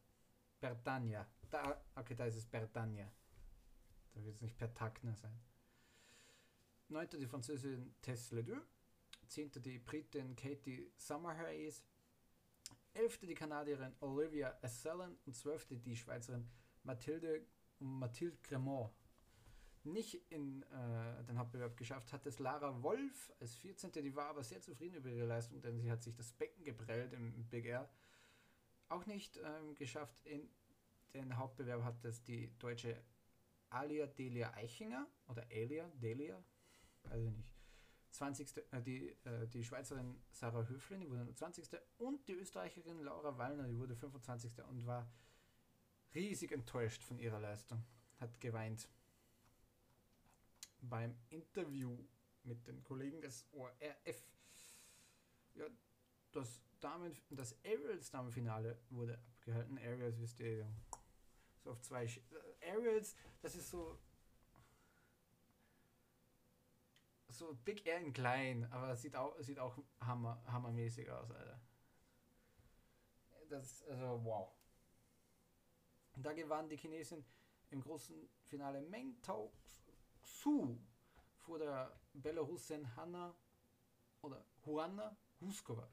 Bertagna. 0.60 1.26
Da, 1.48 1.82
okay, 1.94 2.14
da 2.14 2.26
ist 2.26 2.36
es 2.36 2.44
Bertagna. 2.44 3.10
Da 4.12 4.22
wird 4.22 4.34
es 4.34 4.42
nicht 4.42 4.58
Bertagna 4.58 5.14
sein. 5.16 5.40
Neunter 6.88 7.16
die 7.16 7.26
Französin 7.26 7.94
Tess 8.02 8.30
Ledoux. 8.30 8.60
Zehnter 9.32 9.60
die 9.60 9.78
Britin 9.78 10.36
Katie 10.36 10.92
Summerhays. 10.96 11.82
Elfte 12.92 13.26
die 13.26 13.34
Kanadierin 13.34 13.94
Olivia 14.00 14.58
Asselin 14.62 15.16
und 15.24 15.34
zwölfte 15.34 15.78
die 15.78 15.96
Schweizerin 15.96 16.46
Mathilde, 16.82 17.46
Mathilde 17.78 18.36
Cremont. 18.42 18.92
Nicht 19.84 20.14
in 20.30 20.62
äh, 20.64 21.24
den 21.24 21.38
Hauptbewerb 21.38 21.76
geschafft 21.76 22.12
hat 22.12 22.26
es 22.26 22.38
Lara 22.38 22.82
Wolf 22.82 23.32
als 23.40 23.54
14. 23.56 23.90
Die 23.92 24.14
war 24.14 24.28
aber 24.28 24.44
sehr 24.44 24.60
zufrieden 24.60 24.96
über 24.96 25.08
ihre 25.08 25.26
Leistung, 25.26 25.60
denn 25.62 25.80
sie 25.80 25.90
hat 25.90 26.02
sich 26.02 26.14
das 26.14 26.32
Becken 26.32 26.62
geprellt 26.62 27.14
im 27.14 27.48
Big 27.48 27.64
Air 27.64 27.88
auch 28.92 29.06
nicht 29.06 29.38
ähm, 29.38 29.74
geschafft. 29.74 30.20
In 30.26 30.48
den 31.14 31.36
Hauptbewerb 31.36 31.82
hat 31.82 32.04
es 32.04 32.22
die 32.22 32.56
deutsche 32.58 33.02
Alia 33.70 34.06
Delia 34.06 34.52
Eichinger 34.54 35.06
oder 35.28 35.46
Alia 35.50 35.90
Delia, 35.94 36.42
weiß 37.04 37.22
ich 37.24 37.30
nicht. 37.30 37.51
20. 38.12 38.56
Äh, 38.70 38.82
die, 38.82 39.08
äh, 39.24 39.46
die 39.48 39.64
Schweizerin 39.64 40.22
Sarah 40.30 40.66
Höflin, 40.66 41.00
die 41.00 41.10
wurde 41.10 41.34
20. 41.34 41.68
und 41.98 42.26
die 42.28 42.34
Österreicherin 42.34 43.00
Laura 43.00 43.36
Wallner, 43.38 43.66
die 43.66 43.78
wurde 43.78 43.96
25. 43.96 44.62
und 44.64 44.86
war 44.86 45.10
riesig 46.14 46.52
enttäuscht 46.52 47.02
von 47.02 47.18
ihrer 47.18 47.40
Leistung. 47.40 47.82
Hat 48.20 48.40
geweint. 48.40 48.88
Beim 50.80 51.16
Interview 51.30 51.96
mit 52.44 52.66
den 52.66 52.82
Kollegen 52.82 53.20
des 53.20 53.46
ORF. 53.52 54.26
Ja, 55.54 55.66
das 56.32 56.60
Damen, 56.80 57.16
das 57.30 57.56
Aerials 57.64 58.10
Damenfinale 58.10 58.78
wurde 58.90 59.18
abgehalten. 59.18 59.78
Aerials 59.78 60.18
wisst 60.18 60.40
ihr 60.40 60.66
so 61.62 61.70
auf 61.70 61.80
zwei 61.80 62.06
Sch 62.08 62.18
äh, 62.60 62.70
Aerials, 62.72 63.14
das 63.40 63.54
ist 63.54 63.70
so 63.70 63.98
so 67.32 67.54
Big 67.64 67.86
Air 67.86 67.98
in 67.98 68.12
klein, 68.12 68.70
aber 68.72 68.96
sieht 68.96 69.16
auch 69.16 69.38
sieht 69.40 69.58
auch 69.58 69.78
hammer, 70.00 70.42
hammermäßig 70.46 71.10
aus, 71.10 71.30
Alter. 71.30 71.60
Das 73.48 73.82
also 73.84 74.24
wow. 74.24 74.52
Da 76.16 76.32
gewann 76.32 76.68
die 76.68 76.76
Chinesin 76.76 77.24
im 77.70 77.80
großen 77.80 78.28
Finale 78.44 78.80
Meng 78.82 79.20
Tao 79.22 79.52
Su 80.22 80.78
vor 81.38 81.58
der 81.58 81.98
Belarusin 82.12 82.96
Hanna 82.96 83.34
oder 84.20 84.44
Juana 84.64 85.16
Huskova. 85.40 85.88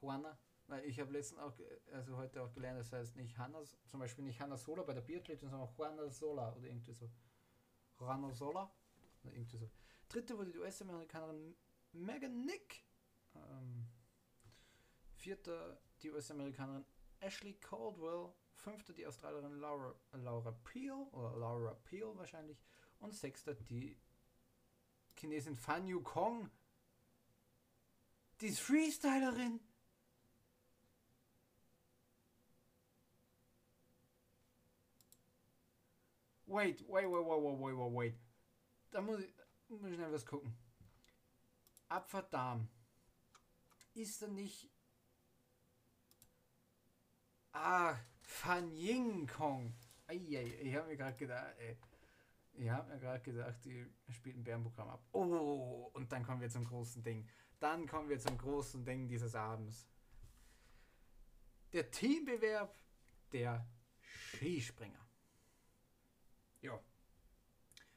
Juana, 0.00 0.38
weil 0.66 0.84
ich 0.84 0.98
habe 1.00 1.12
letztens 1.12 1.40
auch, 1.40 1.52
also 1.92 2.16
heute 2.16 2.42
auch 2.42 2.52
gelernt, 2.52 2.80
das 2.80 2.92
heißt 2.92 3.16
nicht 3.16 3.36
Hanna, 3.36 3.62
zum 3.86 4.00
Beispiel 4.00 4.24
nicht 4.24 4.40
Hanna 4.40 4.56
Sola 4.56 4.82
bei 4.82 4.94
der 4.94 5.02
Biathletin, 5.02 5.48
sondern 5.48 5.68
Juana 5.76 6.08
Sola 6.08 6.52
oder 6.54 6.66
irgendwie 6.66 6.92
so. 6.92 7.10
Juana 7.98 8.32
Sola 8.32 8.72
oder 9.22 9.32
irgendwie 9.32 9.58
so. 9.58 9.70
Dritte 10.08 10.36
wurde 10.38 10.52
die 10.52 10.58
US-Amerikanerin 10.58 11.56
Megan 11.92 12.44
Nick. 12.44 12.84
Ähm, 13.34 13.88
vierter 15.16 15.80
die 16.02 16.10
US-Amerikanerin 16.10 16.84
Ashley 17.20 17.54
Caldwell. 17.54 18.32
Fünfter 18.54 18.92
die 18.92 19.06
Australierin 19.06 19.58
Laura, 19.60 19.94
Laura 20.12 20.52
Peel 20.52 21.06
oder 21.12 21.36
Laura 21.36 21.74
Peel 21.84 22.16
wahrscheinlich. 22.16 22.58
Und 23.00 23.14
sechster 23.14 23.54
die 23.54 23.98
Chinesin 25.16 25.56
Fan 25.56 25.86
Yu 25.86 26.00
Kong. 26.00 26.50
Die 28.40 28.46
ist 28.46 28.60
Freestylerin. 28.60 29.60
Wait, 36.46 36.84
wait, 36.88 37.06
wait, 37.08 37.26
wait, 37.26 37.42
wait, 37.42 37.58
wait, 37.58 37.76
wait, 37.76 37.92
wait. 37.92 38.14
Da 38.90 39.00
muss 39.00 39.20
ich, 39.20 39.28
muss 39.68 39.82
ich 39.82 39.94
schnell 39.94 40.12
was 40.12 40.26
gucken. 40.26 40.56
Abfahrt 41.88 42.34
Ist 43.94 44.22
er 44.22 44.28
nicht. 44.28 44.70
Ah, 47.52 47.96
Fan 48.20 48.72
Ying 48.72 49.26
Kong. 49.26 49.74
Eieiei, 50.06 50.58
ich 50.60 50.74
habe 50.74 50.88
mir 50.88 50.96
gerade 50.96 51.16
gedacht, 51.16 51.54
ey. 51.58 51.78
Ich 52.56 52.68
habe 52.68 52.92
mir 52.92 53.00
gerade 53.00 53.20
gedacht, 53.20 53.64
die 53.64 53.86
spielt 54.10 54.36
ein 54.36 54.44
Bärenprogramm 54.44 54.90
ab. 54.90 55.02
Oh, 55.12 55.90
und 55.92 56.10
dann 56.12 56.24
kommen 56.24 56.40
wir 56.40 56.50
zum 56.50 56.64
großen 56.64 57.02
Ding. 57.02 57.28
Dann 57.58 57.86
kommen 57.86 58.08
wir 58.08 58.18
zum 58.18 58.38
großen 58.38 58.84
Ding 58.84 59.08
dieses 59.08 59.34
Abends. 59.34 59.88
Der 61.72 61.90
Teambewerb 61.90 62.76
der 63.32 63.66
Skispringer. 64.00 65.04
Ja. 66.60 66.78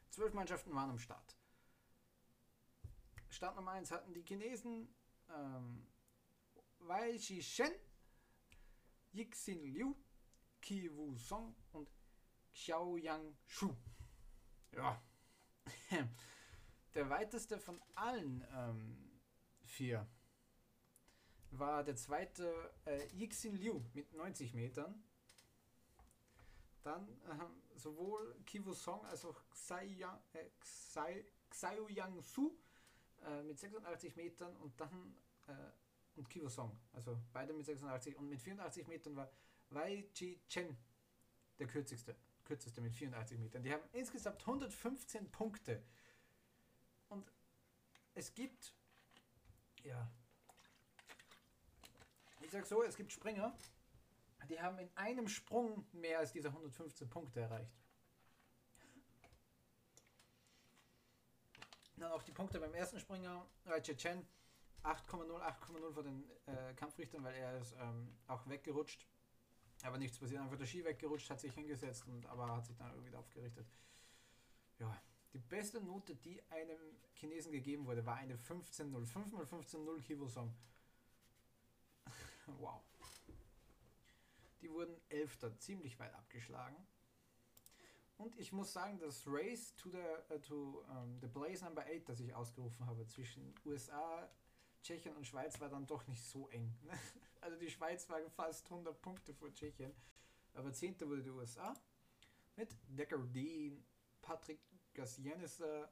Zwölf 0.09 0.33
Mannschaften 0.33 0.73
waren 0.73 0.89
am 0.89 0.99
Start. 0.99 1.36
Start 3.37 3.55
Nummer 3.55 3.73
1 3.73 3.91
hatten 3.91 4.15
die 4.15 4.23
Chinesen 4.23 4.89
ähm, 5.29 5.85
Wei 6.79 7.19
Shen, 7.19 7.71
Yixin 9.13 9.63
Liu, 9.63 9.93
Qi 10.59 10.89
Wu 10.95 11.15
Song 11.15 11.55
und 11.71 11.87
Xiao 12.51 12.97
Yang 12.97 13.37
Shu. 13.45 13.77
Ja. 14.71 14.99
Der 16.95 17.09
weiteste 17.11 17.59
von 17.59 17.79
allen 17.93 18.43
ähm, 18.55 19.21
vier 19.65 20.09
war 21.51 21.83
der 21.83 21.95
zweite 21.95 22.73
äh, 22.85 23.05
Yixin 23.13 23.55
Liu 23.55 23.83
mit 23.93 24.13
90 24.13 24.55
Metern. 24.55 25.03
Dann 26.81 27.07
ähm, 27.29 27.61
sowohl 27.75 28.41
Kivu 28.47 28.73
Song 28.73 29.05
als 29.05 29.25
auch 29.25 29.39
Xai 29.51 29.85
Yang, 29.85 30.19
äh, 30.33 30.49
Xai, 30.59 31.23
Xiao 31.51 31.87
Su 32.23 32.57
äh, 33.25 33.43
mit 33.43 33.59
86 33.59 34.15
Metern 34.15 34.55
und 34.57 34.79
dann 34.79 35.15
äh, 35.47 35.53
und 36.17 36.29
Kivu 36.29 36.49
Song, 36.49 36.77
also 36.93 37.19
beide 37.31 37.53
mit 37.53 37.65
86 37.65 38.17
und 38.17 38.27
mit 38.27 38.41
84 38.41 38.87
Metern 38.87 39.15
war 39.15 39.29
Wei 39.69 40.07
Chi 40.13 40.39
Chen 40.47 40.75
der 41.59 41.67
kürzeste, 41.67 42.15
kürzeste 42.43 42.81
mit 42.81 42.95
84 42.95 43.37
Metern. 43.37 43.63
Die 43.63 43.71
haben 43.71 43.83
insgesamt 43.93 44.41
115 44.41 45.29
Punkte. 45.31 45.83
Und 47.09 47.31
es 48.13 48.33
gibt, 48.33 48.73
ja, 49.83 50.09
ich 52.41 52.51
sag 52.51 52.65
so, 52.65 52.83
es 52.83 52.95
gibt 52.95 53.11
Springer, 53.11 53.55
die 54.49 54.59
haben 54.59 54.79
in 54.79 54.89
einem 54.95 55.27
Sprung 55.27 55.85
mehr 55.91 56.19
als 56.19 56.31
diese 56.31 56.49
115 56.49 57.09
Punkte 57.09 57.41
erreicht. 57.41 57.71
Dann 61.97 62.11
auch 62.11 62.23
die 62.23 62.31
Punkte 62.31 62.59
beim 62.59 62.73
ersten 62.73 62.99
Springer, 62.99 63.45
Raiche 63.65 63.97
Chen, 63.97 64.25
8,0, 64.83 65.29
8,0 65.41 65.93
vor 65.93 66.03
den 66.03 66.23
äh, 66.45 66.73
Kampfrichtern, 66.75 67.23
weil 67.23 67.35
er 67.35 67.59
ist 67.59 67.75
ähm, 67.79 68.15
auch 68.27 68.47
weggerutscht. 68.47 69.07
Aber 69.83 69.97
nichts 69.97 70.17
passiert, 70.17 70.41
einfach 70.41 70.57
der 70.57 70.65
Ski 70.65 70.83
weggerutscht, 70.83 71.29
hat 71.29 71.39
sich 71.39 71.53
hingesetzt 71.53 72.07
und 72.07 72.25
aber 72.27 72.55
hat 72.55 72.65
sich 72.65 72.75
dann 72.77 72.91
irgendwie 72.91 73.15
aufgerichtet. 73.15 73.67
Ja, 74.79 74.95
die 75.33 75.39
beste 75.39 75.81
Note, 75.81 76.15
die 76.15 76.41
einem 76.49 76.79
Chinesen 77.13 77.51
gegeben 77.51 77.85
wurde, 77.85 78.05
war 78.05 78.15
eine 78.15 78.35
15-0. 78.37 79.05
5 79.05 79.31
mal 79.33 79.43
15-0 79.43 80.01
Kivo-Song. 80.01 80.55
wow. 82.59 82.81
Die 84.61 84.71
wurden 84.71 84.99
Elfter, 85.09 85.57
ziemlich 85.57 85.99
weit 85.99 86.13
abgeschlagen. 86.13 86.75
Und 88.17 88.35
ich 88.37 88.51
muss 88.51 88.73
sagen, 88.73 88.97
das 88.99 89.23
Race 89.27 89.75
to 89.75 89.89
the, 89.89 90.33
uh, 90.33 90.39
to, 90.39 90.83
um, 90.89 91.19
the 91.21 91.27
Place 91.27 91.61
Number 91.61 91.83
8, 91.83 92.09
das 92.09 92.19
ich 92.19 92.33
ausgerufen 92.33 92.85
habe, 92.87 93.05
zwischen 93.05 93.53
USA, 93.63 94.27
Tschechien 94.81 95.15
und 95.15 95.25
Schweiz, 95.27 95.59
war 95.59 95.69
dann 95.69 95.85
doch 95.85 96.07
nicht 96.07 96.23
so 96.23 96.47
eng. 96.49 96.75
also 97.41 97.57
die 97.57 97.69
Schweiz 97.69 98.09
war 98.09 98.19
fast 98.31 98.69
100 98.69 98.99
Punkte 99.01 99.33
vor 99.33 99.53
Tschechien. 99.53 99.93
Aber 100.55 100.73
10. 100.73 100.99
wurde 101.01 101.21
die 101.21 101.29
USA 101.29 101.75
mit 102.55 102.75
Decker 102.87 103.19
Dean, 103.19 103.83
Patrick 104.21 104.59
Gassieniser, 104.95 105.87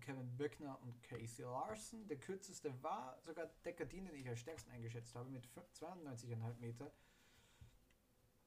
Kevin 0.00 0.36
Böckner 0.36 0.78
und 0.82 1.02
Casey 1.02 1.44
Larson. 1.44 2.06
Der 2.06 2.18
kürzeste 2.18 2.70
war 2.82 3.18
sogar 3.22 3.46
Decker 3.64 3.86
Dean, 3.86 4.04
den 4.04 4.16
ich 4.16 4.28
als 4.28 4.40
stärksten 4.40 4.70
eingeschätzt 4.72 5.14
habe, 5.14 5.30
mit 5.30 5.48
92,5 5.74 6.58
Meter. 6.58 6.92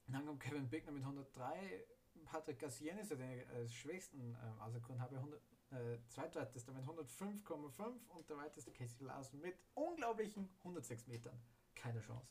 Dann 0.08 0.26
kommt 0.28 0.42
Kevin 0.42 0.70
Böckner 0.70 0.92
mit 0.92 1.02
103, 1.02 1.88
Patrick 2.26 2.60
Gassieniser, 2.60 3.16
den 3.16 3.40
ich 3.40 3.48
als 3.50 3.74
schwächsten 3.74 4.36
ähm, 4.44 4.60
auserkoren 4.60 5.00
habe, 5.00 5.16
100, 5.18 5.42
äh, 5.72 5.98
zweitweitester 6.10 6.74
mit 6.74 6.84
105,5 6.84 8.08
und 8.10 8.30
der 8.30 8.38
weiteste 8.38 8.72
Casey 8.72 9.04
Larson 9.06 9.40
mit 9.42 9.56
unglaublichen 9.74 10.50
106 10.60 11.08
Metern. 11.08 11.40
Keine 11.76 12.00
Chance. 12.00 12.28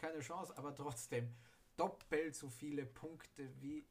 Keine 0.00 0.20
Chance, 0.20 0.56
aber 0.56 0.74
trotzdem 0.74 1.34
doppelt 1.76 2.34
so 2.34 2.48
viele 2.48 2.86
Punkte 2.86 3.50
wie 3.60 3.86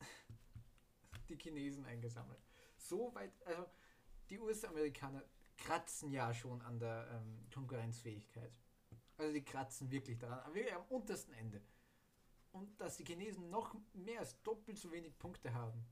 die 1.28 1.36
Chinesen 1.36 1.84
eingesammelt. 1.84 2.40
So 2.76 3.14
weit, 3.14 3.32
also 3.44 3.66
die 4.30 4.38
US-Amerikaner 4.38 5.22
kratzen 5.56 6.10
ja 6.12 6.32
schon 6.34 6.60
an 6.62 6.78
der 6.78 7.08
ähm, 7.12 7.46
Konkurrenzfähigkeit. 7.52 8.52
Also 9.16 9.32
die 9.32 9.44
kratzen 9.44 9.90
wirklich 9.90 10.18
daran, 10.18 10.40
aber 10.40 10.54
wirklich 10.54 10.74
am 10.74 10.84
untersten 10.88 11.32
Ende. 11.34 11.62
Und 12.52 12.80
dass 12.80 12.96
die 12.96 13.04
Chinesen 13.04 13.50
noch 13.50 13.76
mehr 13.92 14.20
als 14.20 14.40
doppelt 14.42 14.78
so 14.78 14.90
wenig 14.90 15.18
Punkte 15.18 15.52
haben, 15.52 15.84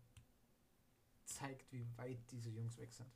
zeigt, 1.25 1.73
wie 1.73 1.87
weit 1.97 2.21
diese 2.31 2.51
Jungs 2.51 2.77
weg 2.79 2.93
sind. 2.93 3.11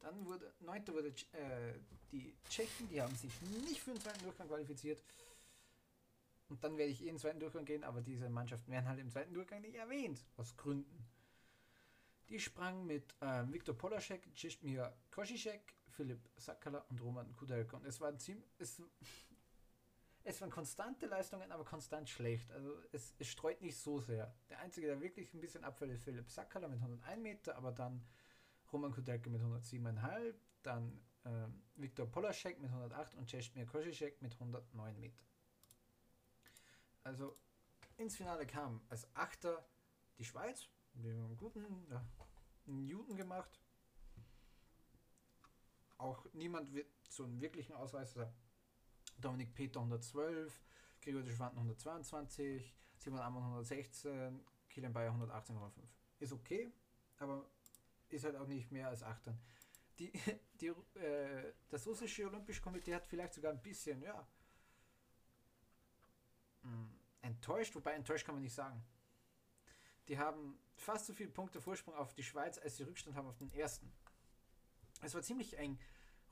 Dann 0.00 0.24
wurde, 0.26 0.52
neunter 0.60 0.92
wurde 0.92 1.08
äh, 1.32 1.74
die 2.12 2.36
Tschechen, 2.48 2.88
die 2.88 3.00
haben 3.00 3.14
sich 3.16 3.32
nicht 3.66 3.80
für 3.80 3.92
den 3.92 4.00
zweiten 4.00 4.22
Durchgang 4.22 4.48
qualifiziert. 4.48 5.02
Und 6.50 6.62
dann 6.62 6.76
werde 6.76 6.92
ich 6.92 7.00
eh 7.00 7.08
in 7.08 7.14
den 7.14 7.18
zweiten 7.18 7.40
Durchgang 7.40 7.64
gehen, 7.64 7.84
aber 7.84 8.02
diese 8.02 8.28
Mannschaften 8.28 8.70
werden 8.70 8.86
halt 8.86 9.00
im 9.00 9.10
zweiten 9.10 9.32
Durchgang 9.32 9.62
nicht 9.62 9.76
erwähnt, 9.76 10.22
aus 10.36 10.56
Gründen. 10.56 11.06
Die 12.28 12.38
sprangen 12.38 12.86
mit 12.86 13.14
ähm, 13.20 13.52
Viktor 13.52 13.74
Polaschek, 13.74 14.34
Czismir 14.34 14.94
Koschisek, 15.10 15.74
Philipp 15.88 16.28
Sakala 16.36 16.84
und 16.90 17.00
Roman 17.00 17.34
Kudelka. 17.36 17.76
Und 17.76 17.86
es 17.86 18.00
waren 18.00 18.18
ziemlich. 18.18 18.46
Es 20.24 20.40
waren 20.40 20.50
konstante 20.50 21.06
Leistungen, 21.06 21.52
aber 21.52 21.64
konstant 21.64 22.08
schlecht. 22.08 22.50
Also 22.50 22.76
es, 22.92 23.14
es 23.18 23.28
streut 23.28 23.60
nicht 23.60 23.76
so 23.76 24.00
sehr. 24.00 24.34
Der 24.48 24.58
einzige, 24.60 24.86
der 24.86 25.00
wirklich 25.00 25.32
ein 25.34 25.40
bisschen 25.40 25.64
abfällt, 25.64 25.92
ist 25.92 26.02
Philipp 26.02 26.30
Sakala 26.30 26.66
mit 26.66 26.78
101 26.80 27.22
Meter, 27.22 27.56
aber 27.56 27.72
dann 27.72 28.02
Roman 28.72 28.90
Kudelka 28.90 29.28
mit 29.28 29.42
107,5, 29.42 30.34
dann 30.62 30.98
ähm, 31.26 31.62
Viktor 31.76 32.06
Polaschek 32.06 32.58
mit 32.58 32.70
108 32.70 33.14
und 33.16 33.26
Czesmir 33.28 33.66
Koschisek 33.66 34.20
mit 34.22 34.32
109 34.32 34.98
Meter. 34.98 35.22
Also 37.02 37.36
ins 37.98 38.16
Finale 38.16 38.46
kam 38.46 38.80
als 38.88 39.06
Achter 39.14 39.68
die 40.16 40.24
Schweiz, 40.24 40.68
die 40.94 41.10
haben 41.10 41.26
einen 41.26 41.36
guten 41.36 41.86
ja, 41.90 42.02
einen 42.66 42.86
Newton 42.86 43.16
gemacht. 43.16 43.60
Auch 45.98 46.26
niemand 46.32 46.72
wird 46.72 46.88
so 47.08 47.24
einen 47.24 47.40
wirklichen 47.40 47.74
Ausweis. 47.74 48.16
Dominik 49.20 49.54
Peter 49.54 49.80
112, 49.80 50.60
Gregor 51.00 51.22
de 51.22 51.34
Schwanden 51.34 51.58
122, 51.58 52.74
Simon 52.96 53.20
Ammann 53.20 53.42
116, 53.42 54.44
Kilian 54.68 54.92
Bayer 54.92 55.12
118,5. 55.12 55.70
Ist 56.20 56.32
okay, 56.32 56.72
aber 57.18 57.48
ist 58.08 58.24
halt 58.24 58.36
auch 58.36 58.46
nicht 58.46 58.70
mehr 58.70 58.88
als 58.88 59.02
Achtern. 59.02 59.38
Die, 59.98 60.12
die, 60.60 60.68
äh, 60.98 61.52
das 61.68 61.86
russische 61.86 62.26
Olympische 62.26 62.62
Komitee 62.62 62.94
hat 62.94 63.06
vielleicht 63.06 63.34
sogar 63.34 63.52
ein 63.52 63.62
bisschen, 63.62 64.02
ja, 64.02 64.26
mh, 66.62 66.88
enttäuscht, 67.22 67.74
wobei 67.74 67.92
enttäuscht 67.92 68.26
kann 68.26 68.34
man 68.34 68.42
nicht 68.42 68.54
sagen. 68.54 68.84
Die 70.08 70.18
haben 70.18 70.58
fast 70.76 71.06
so 71.06 71.14
viele 71.14 71.30
Punkte 71.30 71.60
Vorsprung 71.60 71.94
auf 71.94 72.14
die 72.14 72.22
Schweiz, 72.22 72.58
als 72.58 72.76
sie 72.76 72.82
Rückstand 72.82 73.16
haben 73.16 73.28
auf 73.28 73.38
den 73.38 73.52
ersten. 73.52 73.90
Es 75.00 75.14
war 75.14 75.22
ziemlich 75.22 75.56
eng. 75.58 75.78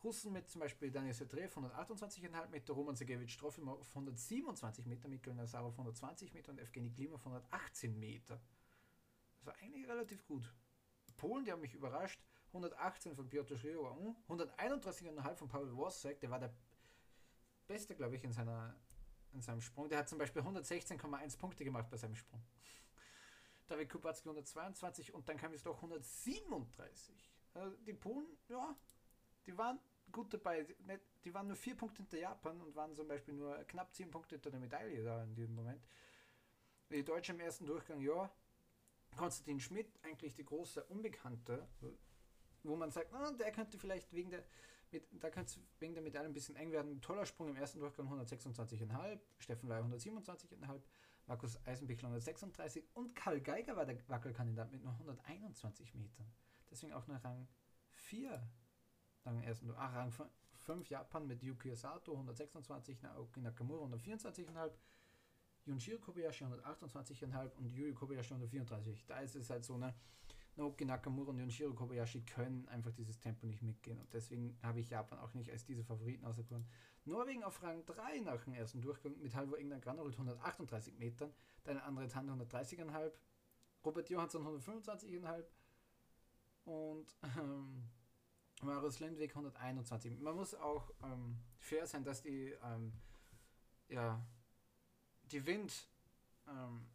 Russen 0.04 0.32
mit 0.32 0.48
zum 0.48 0.60
Beispiel 0.60 0.90
Daniel 0.90 1.14
Sedrev 1.14 1.56
128,5 1.56 2.48
Meter, 2.48 2.72
Roman 2.72 2.96
Segevich 2.96 3.36
Trofimov 3.36 3.80
auf 3.80 3.88
127 3.90 4.86
Meter, 4.86 5.08
Mikkel 5.08 5.34
Nazarov 5.34 5.68
auf 5.68 5.78
120 5.78 6.32
Meter 6.34 6.52
und 6.52 6.58
Evgeny 6.58 6.90
Klima 6.90 7.14
auf 7.14 7.26
118 7.26 7.98
Meter. 7.98 8.40
Das 9.36 9.46
war 9.46 9.54
eigentlich 9.56 9.88
relativ 9.88 10.24
gut. 10.26 10.52
Polen, 11.16 11.44
die 11.44 11.52
haben 11.52 11.60
mich 11.60 11.74
überrascht. 11.74 12.20
118 12.48 13.14
von 13.14 13.28
Piotr 13.28 13.56
Schriwa, 13.56 13.96
131,5 14.28 15.36
von 15.36 15.48
Pavel 15.48 15.74
Wosek, 15.74 16.20
der 16.20 16.30
war 16.30 16.38
der 16.38 16.52
Beste, 17.66 17.94
glaube 17.94 18.16
ich, 18.16 18.24
in, 18.24 18.32
seiner, 18.32 18.76
in 19.32 19.40
seinem 19.40 19.62
Sprung. 19.62 19.88
Der 19.88 20.00
hat 20.00 20.08
zum 20.08 20.18
Beispiel 20.18 20.42
116,1 20.42 21.38
Punkte 21.38 21.64
gemacht 21.64 21.88
bei 21.88 21.96
seinem 21.96 22.16
Sprung. 22.16 22.42
David 23.68 23.88
Kubacki 23.88 24.28
122 24.28 25.14
und 25.14 25.28
dann 25.28 25.38
kam 25.38 25.54
es 25.54 25.62
doch 25.62 25.76
137. 25.76 27.32
Also 27.54 27.76
die 27.78 27.94
Polen, 27.94 28.26
ja, 28.48 28.76
die 29.46 29.56
waren 29.56 29.78
gut 30.12 30.32
dabei. 30.32 30.66
Die 31.24 31.34
waren 31.34 31.46
nur 31.46 31.56
vier 31.56 31.76
Punkte 31.76 32.02
hinter 32.02 32.18
Japan 32.18 32.60
und 32.60 32.74
waren 32.76 32.94
zum 32.94 33.08
Beispiel 33.08 33.34
nur 33.34 33.56
knapp 33.64 33.92
zehn 33.94 34.10
Punkte 34.10 34.36
hinter 34.36 34.50
der 34.50 34.60
Medaille 34.60 35.02
da 35.02 35.22
in 35.24 35.34
diesem 35.34 35.54
Moment. 35.54 35.82
Die 36.90 37.04
Deutschen 37.04 37.36
im 37.36 37.40
ersten 37.40 37.66
Durchgang, 37.66 38.00
ja. 38.00 38.30
Konstantin 39.16 39.60
Schmidt, 39.60 39.88
eigentlich 40.02 40.34
die 40.34 40.44
große 40.44 40.84
Unbekannte, 40.84 41.66
wo 42.62 42.76
man 42.76 42.90
sagt, 42.90 43.12
ah, 43.12 43.30
der 43.32 43.52
könnte 43.52 43.78
vielleicht 43.78 44.12
wegen 44.12 44.30
der, 44.30 44.42
mit, 44.90 45.06
da 45.22 45.30
könnte 45.30 45.60
wegen 45.80 45.94
der 45.94 46.02
Medaille 46.02 46.26
ein 46.26 46.32
bisschen 46.32 46.56
eng 46.56 46.72
werden. 46.72 47.00
Toller 47.00 47.26
Sprung 47.26 47.48
im 47.48 47.56
ersten 47.56 47.80
Durchgang 47.80 48.08
126,5, 48.08 49.20
Steffen 49.38 49.68
Leier 49.68 49.84
127,5, 49.84 50.80
Markus 51.26 51.58
Eisenbichler 51.66 52.08
136 52.08 52.84
und 52.94 53.14
Karl 53.14 53.40
Geiger 53.40 53.76
war 53.76 53.86
der 53.86 53.96
Wackelkandidat 54.08 54.72
mit 54.72 54.82
nur 54.82 54.92
121 54.92 55.94
Metern. 55.94 56.32
Deswegen 56.70 56.92
auch 56.94 57.06
nur 57.06 57.18
Rang 57.18 57.48
4 57.90 58.42
Rang 59.24 59.42
ersten, 59.42 59.72
ach, 59.76 59.94
Rang 59.94 60.12
5 60.54 60.88
Japan 60.88 61.26
mit 61.26 61.42
Yuki 61.42 61.74
Sato 61.74 62.12
126, 62.12 63.02
Naoki 63.02 63.40
Nakamura 63.40 63.84
124,5, 63.86 64.70
Junshiro 65.64 65.98
Kobayashi 65.98 66.44
128,5 66.44 67.56
und 67.56 67.66
Yuri 67.66 67.92
Kobayashi 67.92 68.34
134. 68.34 69.06
Da 69.06 69.20
ist 69.20 69.36
es 69.36 69.50
halt 69.50 69.64
so, 69.64 69.76
ne? 69.78 69.94
Naoki 70.56 70.84
Nakamura 70.84 71.30
und 71.30 71.38
Junshiro 71.38 71.72
Kobayashi 71.72 72.22
können 72.22 72.68
einfach 72.68 72.92
dieses 72.92 73.18
Tempo 73.18 73.46
nicht 73.46 73.62
mitgehen 73.62 73.98
und 73.98 74.12
deswegen 74.12 74.58
habe 74.62 74.80
ich 74.80 74.90
Japan 74.90 75.18
auch 75.18 75.32
nicht 75.34 75.50
als 75.50 75.64
diese 75.64 75.82
Favoriten 75.82 76.24
auserkoren. 76.26 76.66
Norwegen 77.04 77.42
auf 77.42 77.62
Rang 77.62 77.84
3 77.86 78.20
nach 78.20 78.44
dem 78.44 78.54
ersten 78.54 78.80
Durchgang 78.82 79.18
mit 79.20 79.34
Halvor 79.34 79.58
England 79.58 79.82
Granerud 79.82 80.12
138 80.12 80.98
Metern, 80.98 81.32
dann 81.64 81.78
andere 81.78 82.06
Tante 82.08 82.32
130,5, 82.32 83.12
Robert 83.84 84.10
Johansson 84.10 84.46
125,5 84.46 85.44
und 86.64 87.16
ähm, 87.38 87.88
Marius 88.62 89.00
Lindwig 89.00 89.30
121. 89.30 90.20
Man 90.20 90.36
muss 90.36 90.54
auch 90.54 90.92
ähm, 91.02 91.38
fair 91.58 91.86
sein, 91.86 92.04
dass 92.04 92.22
die, 92.22 92.54
ähm, 92.62 92.92
ja, 93.88 94.24
die 95.24 95.44
Wind, 95.46 95.88
ähm, 96.48 96.86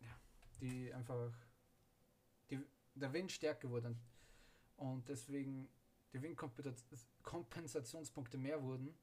ja, 0.00 0.18
die 0.60 0.92
einfach, 0.92 1.32
die, 2.50 2.60
der 2.94 3.12
Wind 3.12 3.30
stärker 3.30 3.70
wurde 3.70 3.94
und 4.76 5.08
deswegen 5.08 5.68
die 6.12 6.20
Windkompensationspunkte 6.22 8.38
mehr 8.38 8.62
wurden. 8.62 8.98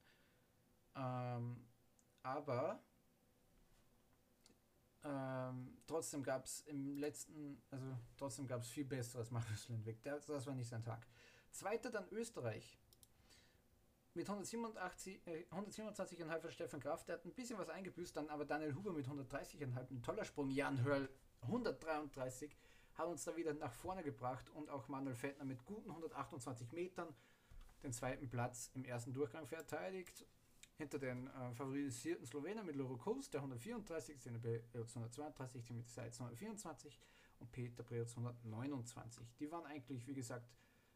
Ähm, 0.96 1.68
aber 2.24 2.84
ähm, 5.04 5.78
trotzdem 5.86 6.24
gab 6.24 6.46
es 6.46 6.62
im 6.62 6.98
letzten, 6.98 7.62
also 7.70 7.96
trotzdem 8.18 8.48
gab 8.48 8.62
es 8.62 8.70
viel 8.70 8.86
besseres 8.86 9.30
Marius 9.32 9.70
Lindwig. 9.70 10.02
Das, 10.02 10.26
das 10.26 10.48
war 10.48 10.56
nicht 10.56 10.68
sein 10.68 10.84
Tag. 10.84 11.06
Zweiter 11.56 11.90
dann 11.90 12.06
Österreich. 12.10 12.78
Mit 14.14 14.28
187, 14.28 15.26
äh, 15.26 15.46
127,5 15.52 16.42
von 16.42 16.52
Stefan 16.52 16.80
Kraft, 16.82 17.08
der 17.08 17.16
hat 17.16 17.26
ein 17.26 17.34
bisschen 17.34 17.58
was 17.58 17.70
eingebüßt, 17.70 18.16
dann 18.18 18.30
aber 18.30 18.44
Daniel 18.44 18.76
Huber 18.76 18.92
mit 18.92 19.08
130,5, 19.08 19.92
ein 19.92 20.02
toller 20.02 20.26
Sprung, 20.26 20.50
Jan 20.50 20.84
Hörl 20.84 21.10
133, 21.44 22.58
haben 22.96 23.12
uns 23.12 23.24
da 23.24 23.38
wieder 23.38 23.54
nach 23.54 23.72
vorne 23.72 24.04
gebracht 24.04 24.50
und 24.50 24.70
auch 24.70 24.90
Manuel 24.90 25.16
Fettner 25.16 25.46
mit 25.46 25.66
guten 25.66 25.90
128 25.90 26.74
Metern 26.74 27.16
den 27.84 27.94
zweiten 27.94 28.30
Platz 28.30 28.70
im 28.74 28.84
ersten 28.84 29.14
Durchgang 29.14 29.48
verteidigt. 29.48 30.26
Hinter 30.78 31.00
den 31.00 31.28
äh, 31.28 31.54
favorisierten 31.54 32.26
Slowenen 32.26 32.66
mit 32.66 32.76
Loro 32.76 32.98
Kos, 32.98 33.30
der 33.30 33.40
134, 33.40 34.20
Zenebe 34.20 34.62
132, 34.74 35.64
Timothy 35.64 35.90
Seitz 35.90 36.20
124 36.20 37.00
und 37.40 37.50
Peter 37.54 37.82
Preutz 37.82 38.18
129. 38.18 39.26
Die 39.40 39.50
waren 39.50 39.66
eigentlich, 39.66 40.06
wie 40.06 40.16
gesagt, 40.16 40.50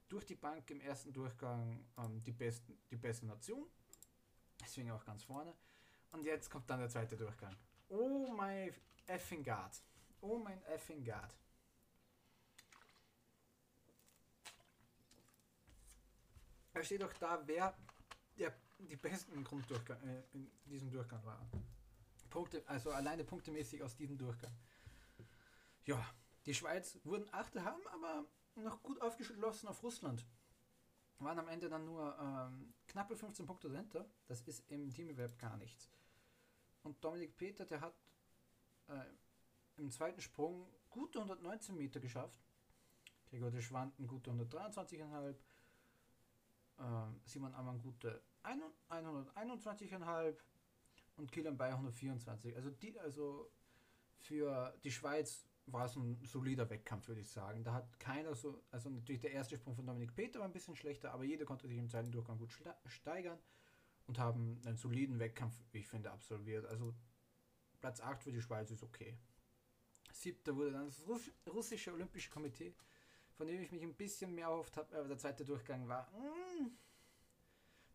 durch 0.10 0.26
die 0.26 0.36
Bank 0.36 0.70
im 0.72 0.82
ersten 0.82 1.14
Durchgang 1.14 1.86
ähm, 1.98 2.24
die, 2.24 2.32
besten, 2.32 2.78
die 2.90 2.98
beste 2.98 3.26
Nation. 3.26 3.70
Deswegen 4.62 4.92
auch 4.92 5.06
ganz 5.06 5.24
vorne. 5.24 5.54
Und 6.12 6.26
jetzt 6.26 6.50
kommt 6.50 6.70
dann 6.70 6.80
der 6.80 6.90
zweite 6.90 7.16
Durchgang. 7.16 7.56
Oh 7.88 8.32
my 8.34 8.74
effing 9.08 9.44
God. 9.44 9.72
Oh 10.22 10.38
mein 10.38 10.62
effing 10.64 11.04
God. 11.04 11.36
Da 16.74 16.84
steht 16.84 17.02
doch 17.02 17.14
da, 17.14 17.42
wer 17.46 17.76
der, 18.38 18.54
die 18.80 18.96
besten 18.96 19.44
Grunddurchgang 19.44 20.02
äh, 20.04 20.24
in 20.34 20.50
diesem 20.66 20.90
Durchgang 20.90 21.24
waren. 21.26 21.48
Punkte, 22.30 22.64
also 22.68 22.92
alleine 22.92 23.24
punktemäßig 23.24 23.82
aus 23.84 23.96
diesem 23.96 24.18
Durchgang. 24.18 24.56
Ja, 25.86 26.04
die 26.46 26.54
Schweiz 26.54 27.00
wurden 27.04 27.28
Achte, 27.32 27.64
haben 27.64 27.86
aber 27.88 28.26
noch 28.64 28.82
gut 28.84 29.02
aufgeschlossen 29.02 29.68
auf 29.68 29.84
Russland. 29.84 30.26
Waren 31.20 31.40
am 31.40 31.48
Ende 31.50 31.68
dann 31.70 31.86
nur 31.86 32.18
ähm, 32.20 32.74
knappe 32.88 33.16
15 33.16 33.46
Punkte 33.46 33.70
dahinter. 33.70 34.10
Das 34.28 34.42
ist 34.42 34.70
im 34.72 34.94
Teamwettbewerb 34.94 35.38
gar 35.38 35.58
nichts. 35.58 35.90
Und 36.84 37.04
Dominik 37.04 37.36
Peter, 37.36 37.66
der 37.66 37.82
hat 37.82 37.94
äh, 38.88 39.04
im 39.78 39.92
zweiten 39.92 40.22
Sprung 40.22 40.68
gute 40.90 41.20
119 41.20 41.76
Meter 41.76 42.00
geschafft. 42.00 42.40
Gregor 43.30 43.52
de 43.52 43.62
Schwanden 43.62 44.08
gute 44.08 44.32
123,5. 44.32 45.36
Äh, 46.78 46.84
Simon 47.26 47.54
Ammann 47.54 47.82
gute 47.82 48.24
121,5 48.44 50.36
und 51.18 51.32
Kilian 51.32 51.58
Bayer 51.58 51.74
124. 51.74 52.56
Also, 52.56 52.70
die, 52.70 52.98
also 53.00 53.52
für 54.20 54.74
die 54.84 54.92
Schweiz 54.92 55.49
war 55.72 55.86
es 55.86 55.96
ein 55.96 56.20
solider 56.26 56.70
Wettkampf, 56.70 57.08
würde 57.08 57.22
ich 57.22 57.30
sagen. 57.30 57.64
Da 57.64 57.74
hat 57.74 58.00
keiner 58.00 58.36
so, 58.36 58.62
also 58.72 58.90
natürlich 58.90 59.22
der 59.22 59.32
erste 59.32 59.56
Sprung 59.56 59.76
von 59.76 59.86
Dominik 59.86 60.16
Peter 60.16 60.40
war 60.40 60.48
ein 60.48 60.54
bisschen 60.54 60.76
schlechter, 60.76 61.12
aber 61.12 61.24
jeder 61.24 61.46
konnte 61.46 61.68
sich 61.68 61.78
im 61.78 61.90
zweiten 61.90 62.12
Durchgang 62.12 62.38
gut 62.38 62.52
steigern 62.86 63.40
und 64.08 64.20
haben 64.20 64.60
einen 64.66 64.78
soliden 64.78 65.20
Wettkampf, 65.20 65.56
wie 65.72 65.80
ich 65.80 65.88
finde, 65.88 66.12
absolviert. 66.12 66.66
Also 66.66 66.94
Platz 67.80 68.02
8 68.02 68.24
für 68.24 68.32
die 68.32 68.42
Schweiz 68.42 68.72
ist 68.72 68.84
okay. 68.84 69.18
Siebter 70.12 70.56
wurde 70.56 70.72
dann 70.72 70.88
das 70.88 71.04
russische 71.48 71.94
Olympische 71.94 72.30
Komitee, 72.30 72.74
von 73.34 73.48
dem 73.48 73.62
ich 73.62 73.72
mich 73.72 73.84
ein 73.84 73.94
bisschen 73.94 74.34
mehr 74.34 74.48
erhofft 74.48 74.76
habe, 74.78 74.98
aber 74.98 75.08
der 75.08 75.18
zweite 75.18 75.46
Durchgang 75.46 75.88
war. 75.88 76.10
Mm. 76.12 76.72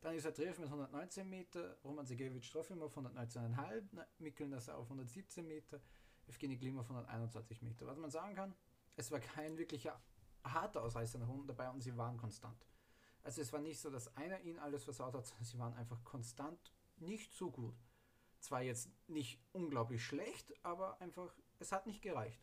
Dann 0.01 0.15
ist 0.15 0.27
er 0.27 0.35
Treff 0.35 0.59
mit 0.59 0.69
119 0.69 1.29
Meter, 1.29 1.79
Roman 1.83 2.05
Segevich 2.05 2.51
Trofimov 2.51 2.97
119,5, 2.97 4.05
Mikkel 4.19 4.49
Nassau 4.49 4.75
auf 4.75 4.85
117 4.85 5.49
Meter, 5.49 5.81
Evgeny 6.29 6.57
Klimov 6.57 6.85
121 6.85 7.63
Meter. 7.63 7.87
Was 7.87 7.99
man 7.99 8.11
sagen 8.11 8.35
kann, 8.35 8.55
es 8.97 9.11
war 9.11 9.21
kein 9.21 9.57
wirklicher 9.59 10.01
harter 10.45 10.83
Ausreißer 10.83 11.19
nach 11.19 11.29
unten 11.29 11.47
dabei 11.47 11.71
und 11.71 11.81
sie 11.81 11.97
waren 11.97 12.17
konstant. 12.17 12.67
Also 13.23 13.41
es 13.41 13.53
war 13.53 13.61
nicht 13.61 13.81
so, 13.81 13.91
dass 13.91 14.15
einer 14.17 14.41
ihnen 14.41 14.59
alles 14.59 14.85
versaut 14.85 15.15
hat, 15.15 15.27
sondern 15.27 15.45
sie 15.45 15.59
waren 15.59 15.75
einfach 15.75 16.03
konstant 16.05 16.73
nicht 16.99 17.33
so 17.33 17.51
gut. 17.51 17.75
Zwar 18.39 18.63
jetzt 18.63 18.91
nicht 19.09 19.41
unglaublich 19.53 20.05
schlecht, 20.05 20.55
aber 20.63 21.01
einfach, 21.01 21.35
es 21.59 21.73
hat 21.73 21.87
nicht 21.87 22.03
gereicht. 22.03 22.41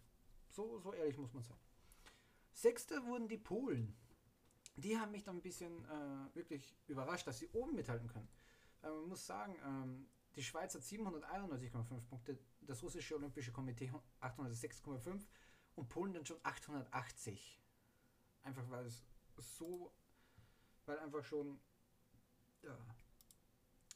So, 0.49 0.79
so 0.79 0.93
ehrlich 0.93 1.17
muss 1.17 1.33
man 1.33 1.43
sein. 1.43 1.59
Sechster 2.53 3.05
wurden 3.05 3.27
die 3.27 3.37
Polen. 3.37 3.95
Die 4.75 4.97
haben 4.97 5.11
mich 5.11 5.23
dann 5.23 5.37
ein 5.37 5.41
bisschen 5.41 5.85
äh, 5.85 6.35
wirklich 6.35 6.75
überrascht, 6.87 7.27
dass 7.27 7.39
sie 7.39 7.49
oben 7.49 7.75
mithalten 7.75 8.07
können. 8.07 8.27
Äh, 8.81 8.89
man 8.89 9.09
muss 9.09 9.25
sagen, 9.25 9.55
ähm, 9.63 10.07
die 10.35 10.43
Schweiz 10.43 10.75
hat 10.75 10.81
791,5 10.81 12.01
Punkte, 12.07 12.39
das 12.61 12.81
russische 12.83 13.15
Olympische 13.15 13.51
Komitee 13.51 13.91
806,5 14.21 15.25
und 15.75 15.89
Polen 15.89 16.13
dann 16.13 16.25
schon 16.25 16.39
880. 16.43 17.61
Einfach 18.43 18.69
weil 18.69 18.85
es 18.85 19.03
so, 19.37 19.91
weil 20.85 20.99
einfach 20.99 21.23
schon 21.23 21.59
ja, 22.63 22.77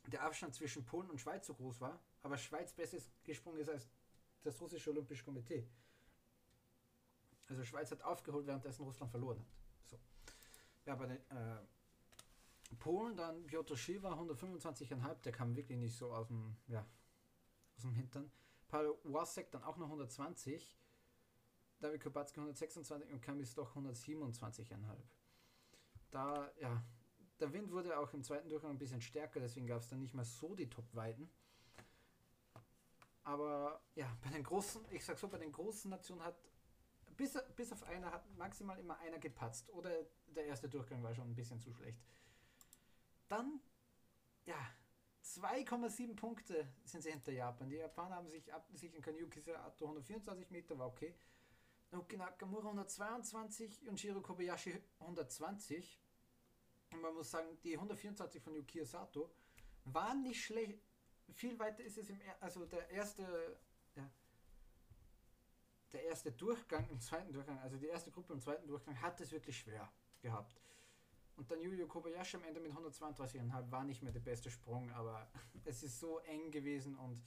der 0.08 0.24
Abstand 0.24 0.54
zwischen 0.54 0.86
Polen 0.86 1.10
und 1.10 1.20
Schweiz 1.20 1.48
so 1.48 1.54
groß 1.54 1.82
war, 1.82 2.00
aber 2.22 2.38
Schweiz 2.38 2.74
besser 2.74 2.98
gesprungen 3.24 3.60
ist 3.60 3.70
als 3.70 3.88
das 4.44 4.60
russische 4.62 4.90
Olympische 4.92 5.24
Komitee. 5.24 5.68
Also 7.48 7.64
Schweiz 7.64 7.92
hat 7.92 8.02
aufgeholt, 8.02 8.48
währenddessen 8.48 8.84
Russland 8.84 9.12
verloren 9.12 9.40
hat. 9.40 9.48
So. 9.86 10.00
Ja, 10.86 10.96
den 10.96 11.12
äh, 11.12 11.60
Polen 12.80 13.16
dann 13.16 13.46
Piotr 13.46 13.78
Shiva 13.78 14.14
125,5, 14.14 15.22
der 15.22 15.32
kam 15.32 15.56
wirklich 15.56 15.78
nicht 15.78 15.96
so 15.96 16.12
aus 16.14 16.28
dem, 16.28 16.56
ja, 16.68 16.86
aus 17.78 17.84
dem 17.84 17.94
Hintern. 17.94 18.32
Paul 18.68 18.98
Wasek 19.04 19.52
dann 19.52 19.64
auch 19.64 19.78
noch 19.78 19.86
120. 19.86 20.78
David 21.80 22.02
Kubacki 22.02 22.40
126 22.40 23.12
und 23.12 23.22
Kamis 23.22 23.54
doch 23.54 23.76
127,5. 23.76 24.76
Da, 26.10 26.52
ja, 26.60 26.84
der 27.40 27.54
Wind 27.54 27.72
wurde 27.72 27.98
auch 28.00 28.14
im 28.14 28.24
zweiten 28.24 28.50
Durchgang 28.50 28.72
ein 28.72 28.78
bisschen 28.78 29.02
stärker, 29.02 29.40
deswegen 29.40 29.68
gab 29.68 29.82
es 29.82 29.90
dann 29.90 30.00
nicht 30.00 30.14
mehr 30.14 30.26
so 30.26 30.56
die 30.56 30.70
Top-Weiten. 30.70 31.30
Aber 33.24 33.82
ja, 33.96 34.08
bei 34.24 34.30
den 34.30 34.44
großen, 34.44 34.86
ich 34.92 35.04
sag 35.04 35.18
so, 35.18 35.28
bei 35.28 35.38
den 35.38 35.52
großen 35.52 35.90
Nationen 35.90 36.24
hat 36.24 36.36
bis, 37.18 37.38
bis 37.56 37.72
auf 37.72 37.84
einer 37.84 38.12
hat 38.12 38.24
maximal 38.38 38.80
immer 38.80 38.98
einer 39.00 39.20
gepatzt. 39.20 39.70
Oder 39.72 39.92
der 40.28 40.46
erste 40.46 40.70
Durchgang 40.70 41.02
war 41.04 41.14
schon 41.14 41.30
ein 41.30 41.36
bisschen 41.36 41.60
zu 41.60 41.74
schlecht. 41.74 42.00
Dann, 43.28 43.60
ja, 44.46 44.58
2,7 45.24 46.16
Punkte 46.16 46.68
sind 46.84 47.02
sie 47.02 47.12
hinter 47.12 47.32
Japan. 47.32 47.70
Die 47.70 47.78
Japaner 47.78 48.16
haben 48.16 48.30
sich 48.30 48.54
abgesichert, 48.54 49.04
Kanyuki 49.04 49.42
Sato 49.42 49.86
124 49.86 50.52
Meter, 50.52 50.78
war 50.78 50.88
okay. 50.88 51.16
Naoki 51.92 52.18
Nakamura 52.18 52.68
122 52.70 53.88
und 53.88 54.00
Shiro 54.00 54.22
Kobayashi 54.22 54.82
120. 55.00 56.00
Und 56.92 57.02
man 57.02 57.14
muss 57.14 57.32
sagen, 57.32 57.58
die 57.64 57.76
124 57.76 58.42
von 58.42 58.56
Yuki 58.56 58.86
Sato 58.86 59.32
waren 59.86 60.22
nicht 60.22 60.44
schlecht. 60.44 60.80
Viel 61.34 61.58
weiter 61.58 61.84
ist 61.84 61.98
es 61.98 62.10
im, 62.10 62.22
er 62.22 62.42
also 62.42 62.66
der 62.66 62.90
erste, 62.90 63.58
ja, 63.96 64.10
der 65.92 66.04
erste 66.04 66.32
Durchgang 66.32 66.88
im 66.90 67.00
zweiten 67.00 67.34
Durchgang, 67.34 67.60
also 67.60 67.78
die 67.78 67.88
erste 67.88 68.12
Gruppe 68.12 68.34
im 68.34 68.40
zweiten 68.40 68.68
Durchgang 68.68 69.02
hat 69.02 69.20
es 69.22 69.32
wirklich 69.32 69.58
schwer 69.58 69.92
gehabt. 70.22 70.60
Und 71.36 71.52
dann 71.52 71.60
Yuyo 71.62 71.88
Kobayashi 71.88 72.38
am 72.38 72.44
Ende 72.44 72.62
mit 72.62 72.72
132,5 72.72 73.72
war 73.72 73.84
nicht 73.84 74.02
mehr 74.02 74.14
der 74.14 74.22
beste 74.22 74.50
Sprung, 74.50 74.90
aber 74.92 75.30
es 75.66 75.84
ist 75.84 76.00
so 76.00 76.20
eng 76.20 76.52
gewesen 76.52 76.96
und 76.96 77.22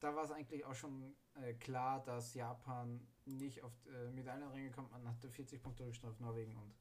da 0.00 0.14
war 0.14 0.24
es 0.24 0.30
eigentlich 0.30 0.64
auch 0.64 0.74
schon 0.74 1.16
äh, 1.34 1.54
klar, 1.54 2.02
dass 2.02 2.34
Japan 2.34 3.06
nicht 3.24 3.62
auf 3.62 3.72
äh, 3.86 4.10
Medaillenringe 4.10 4.70
kommt. 4.70 4.90
Man 4.90 5.08
hatte 5.08 5.30
40 5.30 5.62
Punkte 5.62 5.86
Rückstand 5.86 6.12
auf 6.12 6.20
Norwegen 6.20 6.56
und 6.56 6.74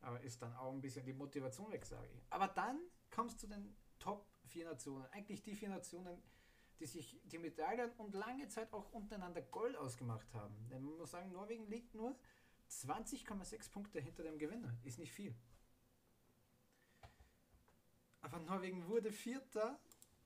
aber 0.00 0.20
ist 0.20 0.42
dann 0.42 0.54
auch 0.56 0.72
ein 0.72 0.80
bisschen 0.80 1.04
die 1.06 1.12
Motivation 1.12 1.70
weg, 1.72 1.86
sage 1.86 2.08
ich. 2.14 2.26
Aber 2.30 2.48
dann 2.48 2.78
kommst 3.10 3.42
du 3.42 3.46
zu 3.46 3.54
den 3.54 3.74
Top 3.98 4.26
4 4.48 4.66
Nationen. 4.66 5.06
Eigentlich 5.12 5.42
die 5.42 5.54
vier 5.54 5.70
Nationen, 5.70 6.22
die 6.78 6.86
sich 6.86 7.18
die 7.24 7.38
Medaillen 7.38 7.90
und 7.92 8.14
lange 8.14 8.48
Zeit 8.48 8.72
auch 8.72 8.92
untereinander 8.92 9.40
Gold 9.40 9.76
ausgemacht 9.76 10.32
haben. 10.34 10.68
Denn 10.68 10.82
man 10.82 10.98
muss 10.98 11.12
sagen, 11.12 11.32
Norwegen 11.32 11.66
liegt 11.68 11.94
nur 11.94 12.14
20,6 12.82 13.70
Punkte 13.70 14.00
hinter 14.00 14.22
dem 14.22 14.38
Gewinner. 14.38 14.74
Ist 14.84 14.98
nicht 14.98 15.12
viel. 15.12 15.34
Aber 18.20 18.38
Norwegen 18.40 18.88
wurde 18.88 19.12
Vierter 19.12 19.78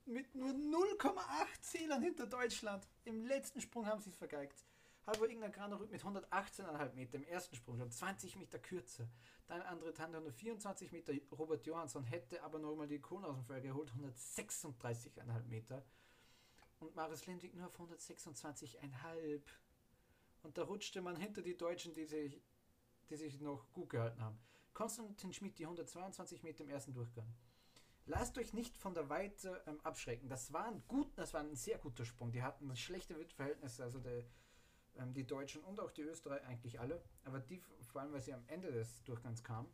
mit 0.05 0.33
nur 0.33 0.51
0,8 0.51 1.61
Zählern 1.61 2.01
hinter 2.01 2.25
Deutschland. 2.27 2.87
Im 3.03 3.25
letzten 3.25 3.61
Sprung 3.61 3.85
haben 3.85 4.01
sie 4.01 4.09
es 4.09 4.15
vergeigt. 4.15 4.65
Halvor 5.05 5.27
Ignar 5.27 5.49
Granerück 5.49 5.91
mit 5.91 6.03
118,5 6.03 6.93
Meter 6.93 7.15
im 7.15 7.23
ersten 7.23 7.55
Sprung, 7.55 7.77
schon 7.77 7.91
20 7.91 8.35
Meter 8.35 8.59
kürzer. 8.59 9.09
Dann 9.47 9.61
andere 9.63 9.93
Tante 9.93 10.17
124 10.17 10.91
Meter. 10.91 11.13
Robert 11.31 11.65
Johansson 11.65 12.03
hätte 12.03 12.43
aber 12.43 12.59
nochmal 12.59 12.87
die 12.87 12.99
Kohlen 12.99 13.25
aus 13.25 13.35
dem 13.35 13.43
Feuer 13.43 13.61
geholt, 13.61 13.91
136,5 13.91 15.47
Meter. 15.47 15.83
Und 16.79 16.95
Maris 16.95 17.25
Lindwig 17.25 17.55
nur 17.55 17.67
auf 17.67 17.79
126,5. 17.79 19.41
Und 20.43 20.57
da 20.57 20.63
rutschte 20.63 21.01
man 21.01 21.15
hinter 21.15 21.41
die 21.41 21.57
Deutschen, 21.57 21.93
die 21.93 22.05
sich, 22.05 22.41
die 23.09 23.15
sich 23.15 23.39
noch 23.39 23.71
gut 23.73 23.89
gehalten 23.89 24.21
haben. 24.21 24.39
Konstantin 24.73 25.33
Schmidt, 25.33 25.59
die 25.59 25.65
122 25.65 26.43
Meter 26.43 26.63
im 26.63 26.69
ersten 26.69 26.93
Durchgang. 26.93 27.27
Lasst 28.05 28.37
euch 28.37 28.53
nicht 28.53 28.77
von 28.77 28.93
der 28.93 29.09
Weite 29.09 29.61
ähm, 29.67 29.79
abschrecken. 29.83 30.29
Das 30.29 30.51
war 30.51 30.65
ein 30.65 30.81
gut, 30.87 31.11
das 31.15 31.33
war 31.33 31.41
ein 31.41 31.55
sehr 31.55 31.77
guter 31.77 32.05
Sprung. 32.05 32.31
Die 32.31 32.41
hatten 32.41 32.75
schlechte 32.75 33.19
Wittverhältnisse, 33.19 33.83
also 33.83 33.99
der, 33.99 34.23
ähm, 34.97 35.13
die 35.13 35.27
Deutschen 35.27 35.63
und 35.63 35.79
auch 35.79 35.91
die 35.91 36.01
Österreicher, 36.01 36.47
eigentlich 36.47 36.79
alle. 36.79 37.03
Aber 37.25 37.39
die, 37.39 37.61
vor 37.91 38.01
allem, 38.01 38.13
weil 38.13 38.21
sie 38.21 38.33
am 38.33 38.43
Ende 38.47 38.71
des 38.71 39.03
Durchgangs 39.03 39.43
kamen. 39.43 39.69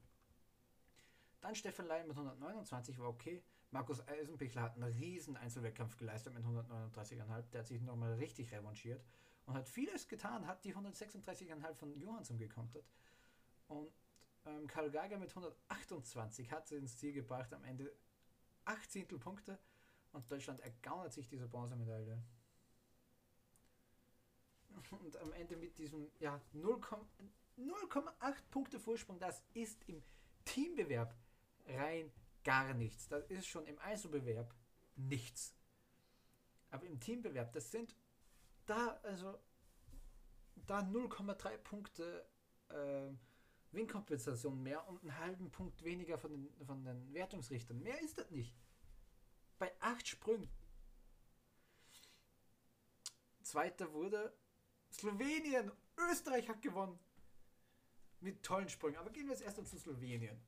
Dann 1.40 1.56
Stefan 1.56 1.86
Leyen 1.86 2.08
mit 2.08 2.18
129 2.18 2.98
war 3.00 3.08
okay. 3.08 3.44
Markus 3.76 4.08
Eisenbichler 4.08 4.62
hat 4.62 4.76
einen 4.76 4.86
riesen 4.86 5.36
Einzelwettkampf 5.36 5.98
geleistet 5.98 6.34
mit 6.34 6.46
139,5. 6.46 7.50
Der 7.52 7.60
hat 7.60 7.68
sich 7.68 7.82
nochmal 7.82 8.14
richtig 8.14 8.50
revanchiert 8.54 9.04
und 9.46 9.54
hat 9.54 9.68
vieles 9.68 10.08
getan, 10.08 10.48
hat 10.48 10.64
die 10.64 10.74
136,5 10.74 11.74
von 11.74 11.94
Johansson 12.00 12.38
gekontert. 12.38 12.86
Und 13.68 13.92
ähm, 14.46 14.66
Karl 14.68 14.90
Geiger 14.92 15.18
mit 15.18 15.28
128 15.32 16.54
hat 16.54 16.70
sie 16.70 16.78
ins 16.78 16.96
Ziel 16.98 17.12
gebracht, 17.12 17.54
am 17.54 17.66
Ende 17.66 17.92
8 18.64 18.90
Zehntelpunkte 18.90 19.60
und 20.14 20.32
Deutschland 20.32 20.62
ergaunert 20.62 21.12
sich 21.12 21.28
diese 21.28 21.50
Bronzemedaille. 21.50 22.24
Und 25.02 25.18
am 25.18 25.34
Ende 25.34 25.58
mit 25.58 25.78
diesem 25.78 26.10
ja, 26.22 26.40
0,8 26.54 27.04
Punkte 28.52 28.80
Vorsprung, 28.80 29.20
das 29.20 29.44
ist 29.54 29.84
im 29.90 30.02
Teambewerb 30.46 31.14
rein 31.68 32.10
gar 32.46 32.74
nichts. 32.74 33.10
Das 33.10 33.26
ist 33.26 33.48
schon 33.48 33.66
im 33.66 33.78
Einzelbewerb 33.80 34.56
nichts. 34.96 35.54
Aber 36.70 36.86
im 36.86 37.00
Teambewerb, 37.02 37.52
das 37.52 37.72
sind 37.72 37.94
da, 38.66 39.00
also 39.04 39.38
da 40.56 40.80
0,3 40.80 41.58
Punkte 41.58 42.26
äh, 42.70 43.10
Windkompensation 43.72 44.62
mehr 44.64 44.88
und 44.88 45.02
einen 45.02 45.18
halben 45.18 45.52
Punkt 45.52 45.84
weniger 45.84 46.18
von 46.18 46.32
den, 46.32 46.66
von 46.66 46.84
den 46.84 47.14
Wertungsrichtern. 47.14 47.82
Mehr 47.82 48.00
ist 48.02 48.18
das 48.18 48.32
nicht. 48.32 48.56
Bei 49.60 49.74
acht 49.82 50.08
Sprüngen. 50.08 50.50
Zweiter 53.42 53.92
wurde 53.94 54.34
Slowenien. 54.92 55.72
Österreich 55.98 56.48
hat 56.50 56.62
gewonnen. 56.62 57.00
Mit 58.22 58.44
tollen 58.44 58.70
Sprüngen. 58.70 59.00
Aber 59.00 59.12
gehen 59.12 59.28
wir 59.28 59.34
jetzt 59.34 59.44
erst 59.44 59.68
zu 59.68 59.78
Slowenien. 59.78 60.42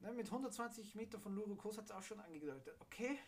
Ne, 0.00 0.12
mit 0.12 0.26
120 0.26 0.94
Meter 0.94 1.18
von 1.18 1.34
Lurukos 1.34 1.76
hat 1.76 1.86
es 1.86 1.90
auch 1.90 2.02
schon 2.02 2.20
angedeutet. 2.20 2.76
Okay, 2.80 3.18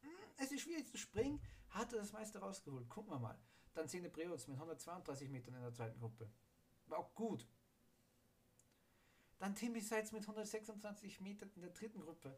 hm, 0.00 0.10
es 0.36 0.50
ist 0.50 0.62
schwierig 0.62 0.88
zu 0.88 0.98
springen. 0.98 1.40
Hat 1.68 1.92
er 1.92 2.00
das 2.00 2.12
meiste 2.12 2.38
rausgeholt. 2.38 2.88
Gucken 2.88 3.12
wir 3.12 3.18
mal. 3.18 3.38
Dann 3.74 3.88
Zene 3.88 4.10
Preutz 4.10 4.46
mit 4.48 4.56
132 4.56 5.30
Metern 5.30 5.54
in 5.54 5.62
der 5.62 5.72
zweiten 5.72 5.98
Gruppe. 5.98 6.30
War 6.86 6.98
auch 6.98 7.14
gut. 7.14 7.46
Dann 9.38 9.54
Timmy 9.54 9.80
Seitz 9.80 10.12
mit 10.12 10.22
126 10.22 11.20
Metern 11.20 11.50
in 11.54 11.62
der 11.62 11.70
dritten 11.70 12.00
Gruppe. 12.00 12.36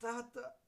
Da 0.00 0.16
hat 0.16 0.36
er, 0.36 0.58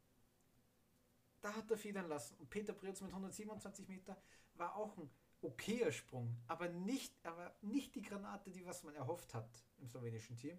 da 1.40 1.54
hat 1.54 1.70
er 1.70 1.76
federn 1.76 2.08
lassen. 2.08 2.36
Und 2.36 2.48
Peter 2.48 2.72
Preutz 2.72 3.00
mit 3.00 3.10
127 3.10 3.88
Meter 3.88 4.16
war 4.54 4.76
auch 4.76 4.96
ein 4.96 5.10
okayer 5.42 5.90
Sprung, 5.90 6.36
aber 6.46 6.68
nicht, 6.68 7.14
aber 7.26 7.54
nicht 7.62 7.94
die 7.94 8.02
Granate, 8.02 8.50
die 8.50 8.64
was 8.64 8.84
man 8.84 8.94
erhofft 8.94 9.34
hat 9.34 9.50
im 9.78 9.88
slowenischen 9.88 10.36
Team. 10.36 10.58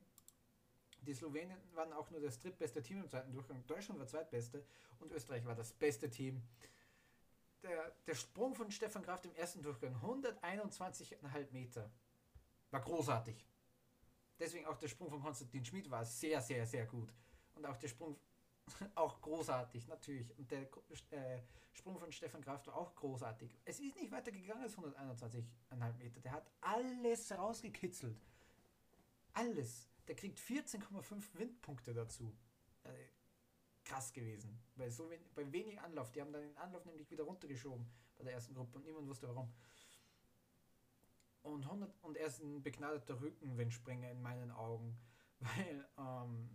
Die 1.06 1.14
Slowenen 1.14 1.58
waren 1.74 1.94
auch 1.94 2.10
nur 2.10 2.22
das 2.22 2.40
drittbeste 2.40 2.82
Team 2.82 3.02
im 3.02 3.10
zweiten 3.10 3.32
Durchgang. 3.32 3.66
Deutschland 3.68 4.00
war 4.00 4.08
zweitbeste 4.08 4.64
und 5.00 5.12
Österreich 5.12 5.46
war 5.46 5.56
das 5.56 5.74
beste 5.74 6.10
Team 6.10 6.42
der, 7.64 7.92
der 8.06 8.16
Sprung 8.16 8.54
von 8.54 8.70
Stefan 8.72 9.02
Kraft 9.02 9.26
im 9.26 9.36
ersten 9.36 9.62
Durchgang, 9.62 9.96
121,5 9.96 11.52
Meter, 11.52 11.90
war 12.72 12.82
großartig. 12.82 13.46
Deswegen 14.40 14.66
auch 14.66 14.78
der 14.78 14.88
Sprung 14.88 15.10
von 15.10 15.22
Konstantin 15.22 15.64
Schmid 15.64 15.90
war 15.90 16.04
sehr, 16.04 16.42
sehr, 16.42 16.66
sehr 16.66 16.86
gut. 16.86 17.14
Und 17.56 17.66
auch 17.66 17.78
der 17.78 17.88
Sprung, 17.88 18.18
auch 18.96 19.22
großartig, 19.22 19.88
natürlich. 19.88 20.38
Und 20.38 20.52
der 20.52 20.68
äh, 21.12 21.42
Sprung 21.72 21.98
von 21.98 22.12
Stefan 22.12 22.42
Kraft 22.42 22.68
war 22.68 22.76
auch 22.76 22.94
großartig. 22.96 23.56
Es 23.64 23.80
ist 23.80 23.96
nicht 23.96 24.12
weiter 24.12 24.32
gegangen 24.32 24.64
als 24.64 24.78
121,5 24.78 25.94
Meter. 25.98 26.20
Der 26.20 26.32
hat 26.34 26.52
alles 26.62 27.32
rausgekitzelt. 27.32 28.18
Alles. 29.34 29.88
Der 30.08 30.16
kriegt 30.16 30.40
14,5 30.40 31.34
Windpunkte 31.36 31.94
dazu. 31.94 32.36
Äh, 32.84 32.90
krass 33.84 34.14
gewesen. 34.14 34.60
Weil 34.76 34.92
so 34.92 35.10
wen 35.10 35.22
bei 35.36 35.52
wenig 35.52 35.80
Anlauf. 35.80 36.12
Die 36.12 36.22
haben 36.22 36.32
dann 36.32 36.42
den 36.42 36.58
Anlauf 36.58 36.86
nämlich 36.86 37.10
wieder 37.12 37.24
runtergeschoben 37.24 37.86
bei 38.16 38.24
der 38.24 38.34
ersten 38.34 38.54
Gruppe 38.54 38.78
und 38.78 38.86
niemand 38.86 39.08
wusste 39.08 39.28
warum. 39.28 39.54
Und, 41.42 41.66
100, 41.66 41.94
und 42.04 42.18
er 42.18 42.28
ist 42.28 42.40
ein 42.40 42.64
begnadeter 42.64 43.20
Rückenwindspringer 43.22 44.10
in 44.12 44.22
meinen 44.22 44.52
Augen. 44.52 44.98
Weil 45.40 45.90
ähm, 45.98 46.50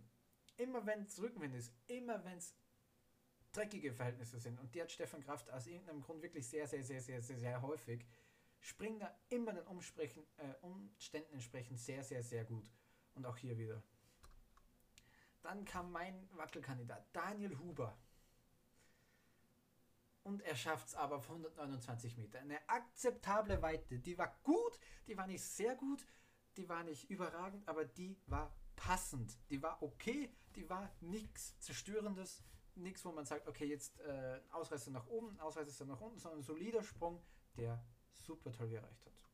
immer 0.57 0.85
wenn 0.85 1.03
es 1.03 1.21
Rückenwind 1.21 1.55
ist, 1.55 1.71
immer 1.87 2.23
wenn 2.25 2.37
es 2.37 2.55
dreckige 3.51 3.93
Verhältnisse 3.93 4.39
sind, 4.39 4.59
und 4.59 4.73
die 4.73 4.81
hat 4.81 4.91
Stefan 4.91 5.21
Kraft 5.21 5.49
aus 5.51 5.67
irgendeinem 5.67 6.01
Grund 6.01 6.23
wirklich 6.23 6.47
sehr, 6.47 6.67
sehr, 6.67 6.83
sehr, 6.83 7.01
sehr, 7.01 7.21
sehr, 7.21 7.37
sehr 7.37 7.61
häufig, 7.61 8.05
springt 8.59 9.01
er 9.01 9.15
immer 9.29 9.53
den 9.53 9.63
äh, 9.63 10.55
Umständen 10.61 11.33
entsprechend 11.33 11.79
sehr, 11.79 12.03
sehr, 12.03 12.23
sehr 12.23 12.45
gut. 12.45 12.71
Und 13.19 13.25
auch 13.25 13.35
hier 13.35 13.57
wieder. 13.57 13.83
Dann 15.41 15.65
kam 15.65 15.91
mein 15.91 16.29
Wackelkandidat, 16.37 17.05
Daniel 17.11 17.59
Huber. 17.59 17.97
Und 20.23 20.41
er 20.43 20.55
schafft 20.55 20.87
es 20.87 20.95
aber 20.95 21.17
auf 21.17 21.29
129 21.29 22.15
Meter. 22.15 22.39
Eine 22.39 22.69
akzeptable 22.69 23.61
Weite. 23.61 23.99
Die 23.99 24.17
war 24.17 24.39
gut, 24.43 24.79
die 25.05 25.17
war 25.17 25.27
nicht 25.27 25.43
sehr 25.43 25.75
gut, 25.75 26.05
die 26.55 26.69
war 26.69 26.85
nicht 26.85 27.09
überragend, 27.09 27.67
aber 27.67 27.83
die 27.83 28.17
war 28.27 28.55
passend. 28.77 29.37
Die 29.49 29.61
war 29.61 29.83
okay, 29.83 30.33
die 30.55 30.69
war 30.69 30.89
nichts 31.01 31.59
Zerstörendes, 31.59 32.41
nichts, 32.75 33.03
wo 33.03 33.11
man 33.11 33.25
sagt, 33.25 33.49
okay, 33.49 33.65
jetzt 33.65 33.99
äh, 33.99 34.39
Ausreißer 34.51 34.91
nach 34.91 35.07
oben, 35.07 35.37
Ausreißer 35.41 35.85
nach 35.85 35.99
unten, 35.99 36.19
sondern 36.19 36.39
ein 36.39 36.43
solider 36.43 36.83
Sprung, 36.83 37.21
der 37.57 37.83
super 38.13 38.53
toll 38.53 38.69
gereicht 38.69 39.05
hat. 39.05 39.25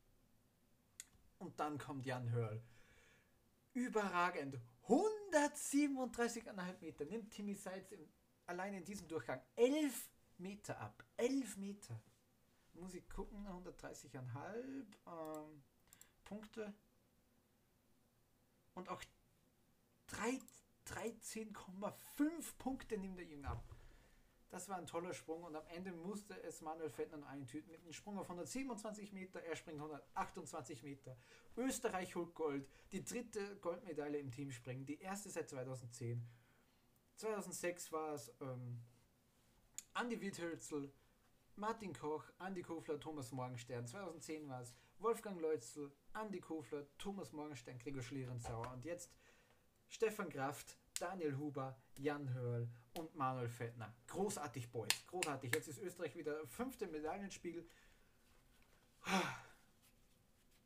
Und 1.38 1.60
dann 1.60 1.78
kommt 1.78 2.04
Jan 2.04 2.32
Hörl. 2.32 2.60
Überragend. 3.76 4.58
137,5 4.88 6.80
Meter 6.80 7.04
nimmt 7.04 7.30
Timmy 7.30 7.54
Seitz 7.54 7.92
im, 7.92 8.08
allein 8.46 8.72
in 8.72 8.86
diesem 8.86 9.06
Durchgang 9.06 9.42
11 9.54 10.08
Meter 10.38 10.80
ab. 10.80 11.04
11 11.18 11.58
Meter. 11.58 12.00
Muss 12.72 12.94
ich 12.94 13.06
gucken, 13.06 13.46
130,5 13.46 14.86
ähm, 15.06 15.62
Punkte. 16.24 16.72
Und 18.74 18.88
auch 18.88 19.02
13,5 20.08 22.56
Punkte 22.56 22.96
nimmt 22.96 23.18
er 23.18 23.26
ihm 23.26 23.44
ab. 23.44 23.75
Das 24.50 24.68
war 24.68 24.76
ein 24.76 24.86
toller 24.86 25.12
Sprung 25.12 25.42
und 25.42 25.56
am 25.56 25.66
Ende 25.68 25.92
musste 25.92 26.40
es 26.42 26.60
Manuel 26.60 26.90
Fettner 26.90 27.26
eintüten 27.26 27.72
mit 27.72 27.82
einem 27.82 27.92
Sprung 27.92 28.18
auf 28.18 28.26
127 28.26 29.12
Meter, 29.12 29.42
er 29.42 29.56
springt 29.56 29.78
128 29.78 30.82
Meter. 30.84 31.16
Österreich 31.56 32.14
holt 32.14 32.34
Gold, 32.34 32.68
die 32.92 33.04
dritte 33.04 33.56
Goldmedaille 33.56 34.18
im 34.18 34.30
Teamspringen, 34.30 34.86
die 34.86 35.00
erste 35.00 35.30
seit 35.30 35.48
2010. 35.48 36.24
2006 37.16 37.92
war 37.92 38.14
es 38.14 38.32
ähm, 38.40 38.80
Andi 39.94 40.20
Witthölzel, 40.20 40.92
Martin 41.56 41.94
Koch, 41.94 42.24
Andi 42.38 42.62
Kofler, 42.62 43.00
Thomas 43.00 43.32
Morgenstern. 43.32 43.86
2010 43.86 44.46
war 44.46 44.60
es 44.60 44.74
Wolfgang 44.98 45.40
Leutzel, 45.40 45.90
Andi 46.12 46.40
Kofler, 46.40 46.86
Thomas 46.98 47.32
Morgenstern, 47.32 47.78
Gregor 47.78 48.02
Schlierenzauer 48.02 48.70
und 48.72 48.84
jetzt 48.84 49.10
Stefan 49.88 50.28
Kraft, 50.28 50.76
Daniel 51.00 51.36
Huber, 51.38 51.80
Jan 51.98 52.32
Hörl 52.34 52.68
und 52.94 53.14
Manuel 53.14 53.48
Fettner. 53.48 53.92
Großartig, 54.06 54.70
Boys. 54.70 55.06
Großartig. 55.06 55.54
Jetzt 55.54 55.68
ist 55.68 55.78
Österreich 55.78 56.16
wieder 56.16 56.46
fünfte 56.46 56.86
Medaillenspiel. 56.86 57.68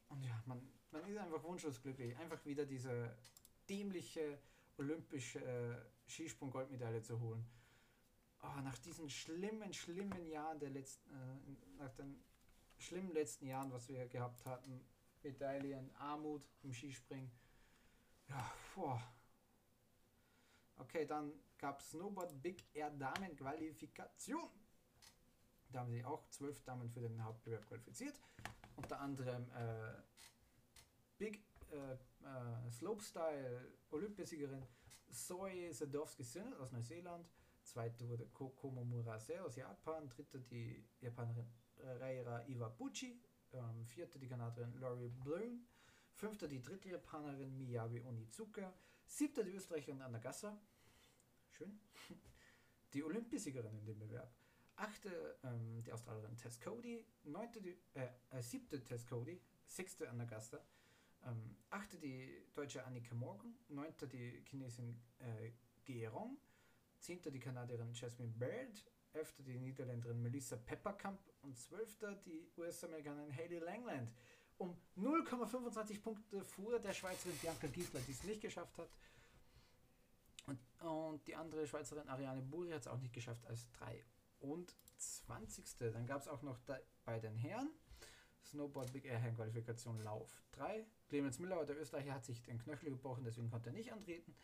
Und 0.08 0.22
ja, 0.22 0.42
man, 0.46 0.60
man 0.90 1.06
ist 1.06 1.18
einfach 1.18 1.42
wunschlos 1.42 1.80
glücklich. 1.80 2.16
Einfach 2.18 2.44
wieder 2.44 2.66
diese 2.66 3.16
dämliche 3.68 4.38
olympische 4.76 5.40
äh, 5.40 6.10
Skisprung-Goldmedaille 6.10 7.02
zu 7.02 7.20
holen. 7.20 7.44
Oh, 8.42 8.60
nach 8.62 8.78
diesen 8.78 9.10
schlimmen, 9.10 9.72
schlimmen 9.74 10.26
Jahren 10.26 10.58
der 10.58 10.70
letzten, 10.70 11.10
äh, 11.10 11.82
nach 11.82 11.92
den 11.94 12.22
schlimmen 12.78 13.12
letzten 13.12 13.46
Jahren, 13.46 13.70
was 13.70 13.88
wir 13.88 14.08
gehabt 14.08 14.44
hatten, 14.46 14.80
Medaillen, 15.22 15.94
Armut 15.96 16.42
im 16.62 16.72
Skispringen. 16.72 17.30
Ja, 18.28 18.50
boah 18.74 19.02
Okay, 20.80 21.04
dann 21.04 21.32
gab 21.58 21.80
es 21.80 21.90
Snowboard 21.90 22.40
Big 22.42 22.64
Air 22.74 22.90
Damen 22.90 23.36
Qualifikation. 23.36 24.48
Da 25.70 25.80
haben 25.80 25.90
sich 25.90 26.04
auch 26.04 26.26
zwölf 26.30 26.62
Damen 26.62 26.88
für 26.88 27.00
den 27.00 27.22
Hauptbewerb 27.22 27.66
qualifiziert. 27.66 28.18
Unter 28.76 28.98
anderem 28.98 29.46
äh, 29.50 29.92
Big 31.18 31.44
äh, 31.70 31.92
äh, 31.92 32.70
Slopestyle 32.70 33.72
Olympiasiegerin 33.90 34.66
Zoe 35.10 35.72
Sadowski-Sinnel 35.72 36.56
aus 36.56 36.72
Neuseeland. 36.72 37.28
Zweite 37.62 38.08
wurde 38.08 38.26
Kokomo 38.28 38.82
Murase 38.82 39.44
aus 39.44 39.56
Japan. 39.56 40.08
Dritte 40.08 40.40
die 40.40 40.82
Japanerin 41.00 41.46
Reira 41.76 42.42
Iwabuchi. 42.48 43.20
Ähm, 43.52 43.84
vierte 43.84 44.18
die 44.18 44.28
Kanadierin 44.28 44.72
Laurie 44.80 45.08
Bloom. 45.08 45.66
Fünfte 46.14 46.48
die 46.48 46.62
dritte 46.62 46.88
Japanerin 46.88 47.56
Miyabi 47.58 48.00
Onizuka. 48.00 48.72
Siebter 49.10 49.42
die 49.42 49.50
Österreicherin 49.50 50.00
Anna 50.02 50.18
Gasser. 50.18 50.56
Schön. 51.50 51.80
Die 52.94 53.02
Olympiasiegerin 53.02 53.76
in 53.78 53.84
dem 53.84 53.98
Bewerb. 53.98 54.32
Achte 54.76 55.38
ähm, 55.44 55.82
die 55.82 55.92
Australierin 55.92 56.36
Tess 56.36 56.58
Cody. 56.58 57.04
Neunte 57.24 57.60
die, 57.60 57.76
äh, 57.94 58.08
äh, 58.30 58.42
siebte 58.42 58.82
Tess 58.82 59.06
Cody. 59.06 59.40
Sechste 59.66 60.08
Anna 60.08 60.24
Gasser. 60.24 60.64
Ähm, 61.24 61.56
achte 61.70 61.98
die 61.98 62.46
deutsche 62.54 62.84
Annika 62.84 63.14
Morgan. 63.14 63.54
Neunte 63.68 64.08
die 64.08 64.42
Chinesin 64.48 65.00
äh, 65.18 65.52
Gerong. 65.84 66.38
Zehnte 66.98 67.30
die 67.30 67.40
Kanadierin 67.40 67.92
Jasmine 67.92 68.32
Baird. 68.32 68.84
Elfte 69.12 69.42
die 69.42 69.58
Niederländerin 69.58 70.22
Melissa 70.22 70.56
Pepperkamp. 70.56 71.20
Und 71.42 71.58
zwölfte 71.58 72.16
die 72.24 72.48
US-Amerikanerin 72.56 73.36
Hayley 73.36 73.58
Langland 73.58 74.12
um 74.60 74.76
0,25 74.98 76.02
Punkte 76.02 76.44
vor 76.44 76.78
der 76.78 76.92
Schweizerin 76.92 77.36
Bianca 77.38 77.66
Giesler, 77.66 78.00
die 78.06 78.12
es 78.12 78.22
nicht 78.24 78.42
geschafft 78.42 78.76
hat. 78.78 78.90
Und, 80.46 80.60
und 80.86 81.26
die 81.26 81.34
andere 81.34 81.66
Schweizerin 81.66 82.08
Ariane 82.08 82.42
Buri 82.42 82.70
hat 82.70 82.82
es 82.82 82.86
auch 82.86 82.98
nicht 82.98 83.14
geschafft 83.14 83.46
als 83.46 83.70
23. 83.72 85.76
Dann 85.78 86.06
gab 86.06 86.20
es 86.20 86.28
auch 86.28 86.42
noch 86.42 86.58
bei 87.04 87.18
den 87.20 87.36
Herren 87.36 87.70
Snowboard 88.44 88.92
Big 88.92 89.06
Air 89.06 89.18
Herren 89.18 89.34
Qualifikation 89.34 89.98
Lauf 90.02 90.42
3. 90.52 90.86
Clemens 91.08 91.38
Müller, 91.38 91.64
der 91.64 91.80
Österreicher, 91.80 92.14
hat 92.14 92.24
sich 92.24 92.42
den 92.42 92.58
Knöchel 92.58 92.90
gebrochen, 92.90 93.24
deswegen 93.24 93.50
konnte 93.50 93.70
er 93.70 93.74
nicht 93.74 93.92
antreten. 93.92 94.34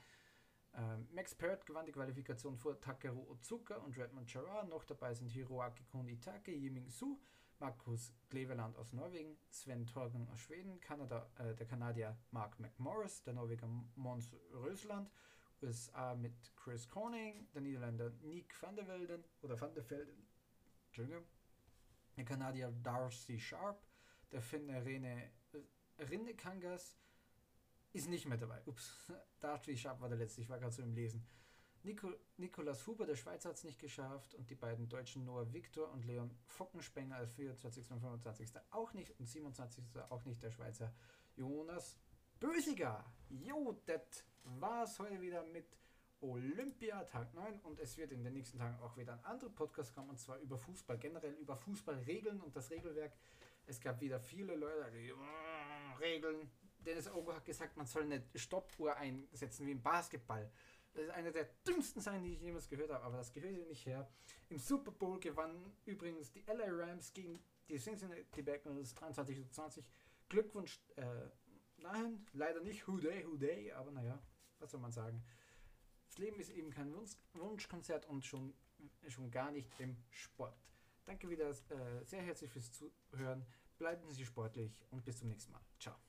Ähm, 0.75 1.09
Max 1.13 1.35
Perrott 1.35 1.67
gewann 1.67 1.87
die 1.87 1.93
Qualifikation 1.93 2.57
vor 2.57 2.81
Takeru 2.81 3.31
Otsuka 3.31 3.77
und 3.77 3.97
Redmond 3.99 4.31
Gerard. 4.31 4.69
Noch 4.69 4.85
dabei 4.85 5.15
sind 5.15 5.31
Hiroaki 5.31 5.85
Kun 5.85 6.09
Itake, 6.09 6.53
Yiming 6.53 6.89
Su, 6.89 7.19
Markus 7.59 8.13
Kleveland 8.29 8.77
aus 8.77 8.93
Norwegen, 8.93 9.37
Sven 9.49 9.87
Torgen 9.87 10.29
aus 10.29 10.41
Schweden, 10.41 10.81
Kanada, 10.81 11.31
äh, 11.39 11.55
der 11.55 11.67
Kanadier 11.67 12.17
Mark 12.31 12.59
McMorris, 12.61 13.23
der 13.23 13.35
Norweger 13.35 13.67
Mons 13.95 14.35
Rösland, 14.53 15.11
USA 15.63 16.15
mit 16.15 16.35
Chris 16.57 16.89
Corning, 16.89 17.49
der 17.55 17.63
Niederländer 17.63 18.11
Nick 18.23 18.61
van 18.61 18.77
der 18.77 18.87
Velden 18.87 19.25
oder 19.43 19.59
van 19.59 19.73
der 19.75 19.89
Velden, 19.89 20.29
Entschuldigung, 20.87 21.25
der 22.17 22.25
Kanadier 22.25 22.71
Darcy 22.83 23.39
Sharp, 23.39 23.81
der 24.33 24.43
Finne 24.43 24.85
Rene 24.85 25.31
Rinnekangas 25.99 26.99
ist 27.95 28.09
nicht 28.09 28.27
mehr 28.27 28.37
dabei. 28.37 28.61
Ups, 28.67 29.11
Darcy 29.41 29.77
Sharp 29.77 30.01
war 30.01 30.09
der 30.09 30.19
letzte, 30.19 30.43
ich 30.43 30.49
war 30.49 30.59
gerade 30.59 30.73
so 30.73 30.83
im 30.83 30.93
Lesen. 30.93 31.27
Nico, 31.83 32.13
Nikolas 32.37 32.87
Huber, 32.87 33.07
der 33.07 33.17
Schweizer, 33.17 33.51
hat 33.51 33.57
es 33.57 33.65
nicht 33.65 33.79
geschafft 33.79 34.35
und 34.35 34.51
die 34.51 34.55
beiden 34.55 34.89
Deutschen 34.89 35.25
Noah 35.25 35.53
Victor 35.53 35.93
und 35.93 36.05
Leon 36.05 36.31
Fockenspenger 36.47 37.17
als 37.17 37.33
24. 37.33 37.91
und 37.91 38.01
25. 38.01 38.51
auch 38.71 38.93
nicht 38.93 39.19
und 39.19 39.27
27. 39.27 39.85
auch 40.11 40.25
nicht 40.25 40.43
der 40.43 40.51
Schweizer 40.51 40.93
Jonas 41.37 41.99
Bösiger. 42.41 43.05
Jo, 43.29 43.81
das 43.87 44.25
war's 44.45 44.99
heute 44.99 45.21
wieder 45.21 45.45
mit 45.45 45.67
Olympia 46.21 47.05
Tag 47.05 47.33
9 47.35 47.61
und 47.61 47.79
es 47.79 47.97
wird 47.97 48.13
in 48.13 48.25
den 48.25 48.33
nächsten 48.33 48.59
Tagen 48.59 48.79
auch 48.83 48.97
wieder 48.97 49.13
ein 49.13 49.25
anderer 49.25 49.51
Podcast 49.51 49.95
kommen 49.95 50.11
und 50.11 50.19
zwar 50.19 50.39
über 50.39 50.57
Fußball, 50.57 50.99
generell 50.99 51.35
über 51.35 51.57
Fußballregeln 51.57 52.41
und 52.41 52.57
das 52.57 52.71
Regelwerk. 52.71 53.13
Es 53.67 53.81
gab 53.81 54.01
wieder 54.01 54.19
viele 54.21 54.57
Leute, 54.57 54.91
die 54.93 55.13
Regeln. 56.01 56.51
Dennis 56.79 57.11
Ogo 57.13 57.35
hat 57.35 57.45
gesagt, 57.45 57.77
man 57.77 57.87
soll 57.87 58.05
eine 58.05 58.23
Stoppuhr 58.35 58.97
einsetzen 58.97 59.67
wie 59.67 59.73
im 59.73 59.83
Basketball. 59.83 60.51
Das 60.97 61.05
ist 61.05 61.11
eine 61.11 61.31
der 61.31 61.45
dümmsten 61.67 62.01
Sachen, 62.01 62.23
die 62.23 62.33
ich 62.33 62.41
jemals 62.41 62.71
gehört 62.71 62.91
habe, 62.91 63.05
aber 63.05 63.19
das 63.19 63.31
gehört 63.31 63.53
hier 63.55 63.67
nicht 63.67 63.85
her. 63.85 64.09
Im 64.49 64.59
Super 64.59 64.91
Bowl 64.91 65.21
gewannen 65.21 65.77
übrigens 65.85 66.33
die 66.33 66.43
LA 66.47 66.69
Rams 66.71 67.13
gegen 67.13 67.39
die 67.69 67.77
Cincinnati 67.77 68.43
Bengals 68.43 68.95
23 68.95 69.37
zu 69.37 69.51
20. 69.51 69.91
Glückwunsch, 70.31 70.81
äh, 70.97 71.05
nein, 71.77 72.25
leider 72.33 72.63
nicht 72.63 72.89
Who 72.89 72.97
Day, 72.97 73.27
Who 73.27 73.37
Day, 73.37 73.73
aber 73.73 73.91
naja, 73.91 74.19
was 74.59 74.71
soll 74.71 74.81
man 74.81 74.91
sagen. 74.91 75.23
Das 76.07 76.17
Leben 76.17 76.41
ist 76.41 76.49
eben 76.49 76.71
kein 76.71 76.91
Wunsch 76.95 77.13
Wunschkonzert 77.35 78.07
und 78.07 78.25
schon, 78.25 78.55
schon 79.09 79.31
gar 79.31 79.51
nicht 79.51 79.69
im 79.79 79.99
Sport. 80.09 80.57
Danke 81.05 81.29
wieder 81.29 81.51
äh, 81.51 82.05
sehr 82.05 82.23
herzlich 82.23 82.51
fürs 82.51 82.73
Zuhören. 82.73 83.45
Bleiben 83.77 84.11
Sie 84.11 84.25
sportlich 84.25 84.73
und 84.91 85.05
bis 85.05 85.19
zum 85.19 85.29
nächsten 85.29 85.53
Mal. 85.53 85.61
Ciao. 85.79 86.06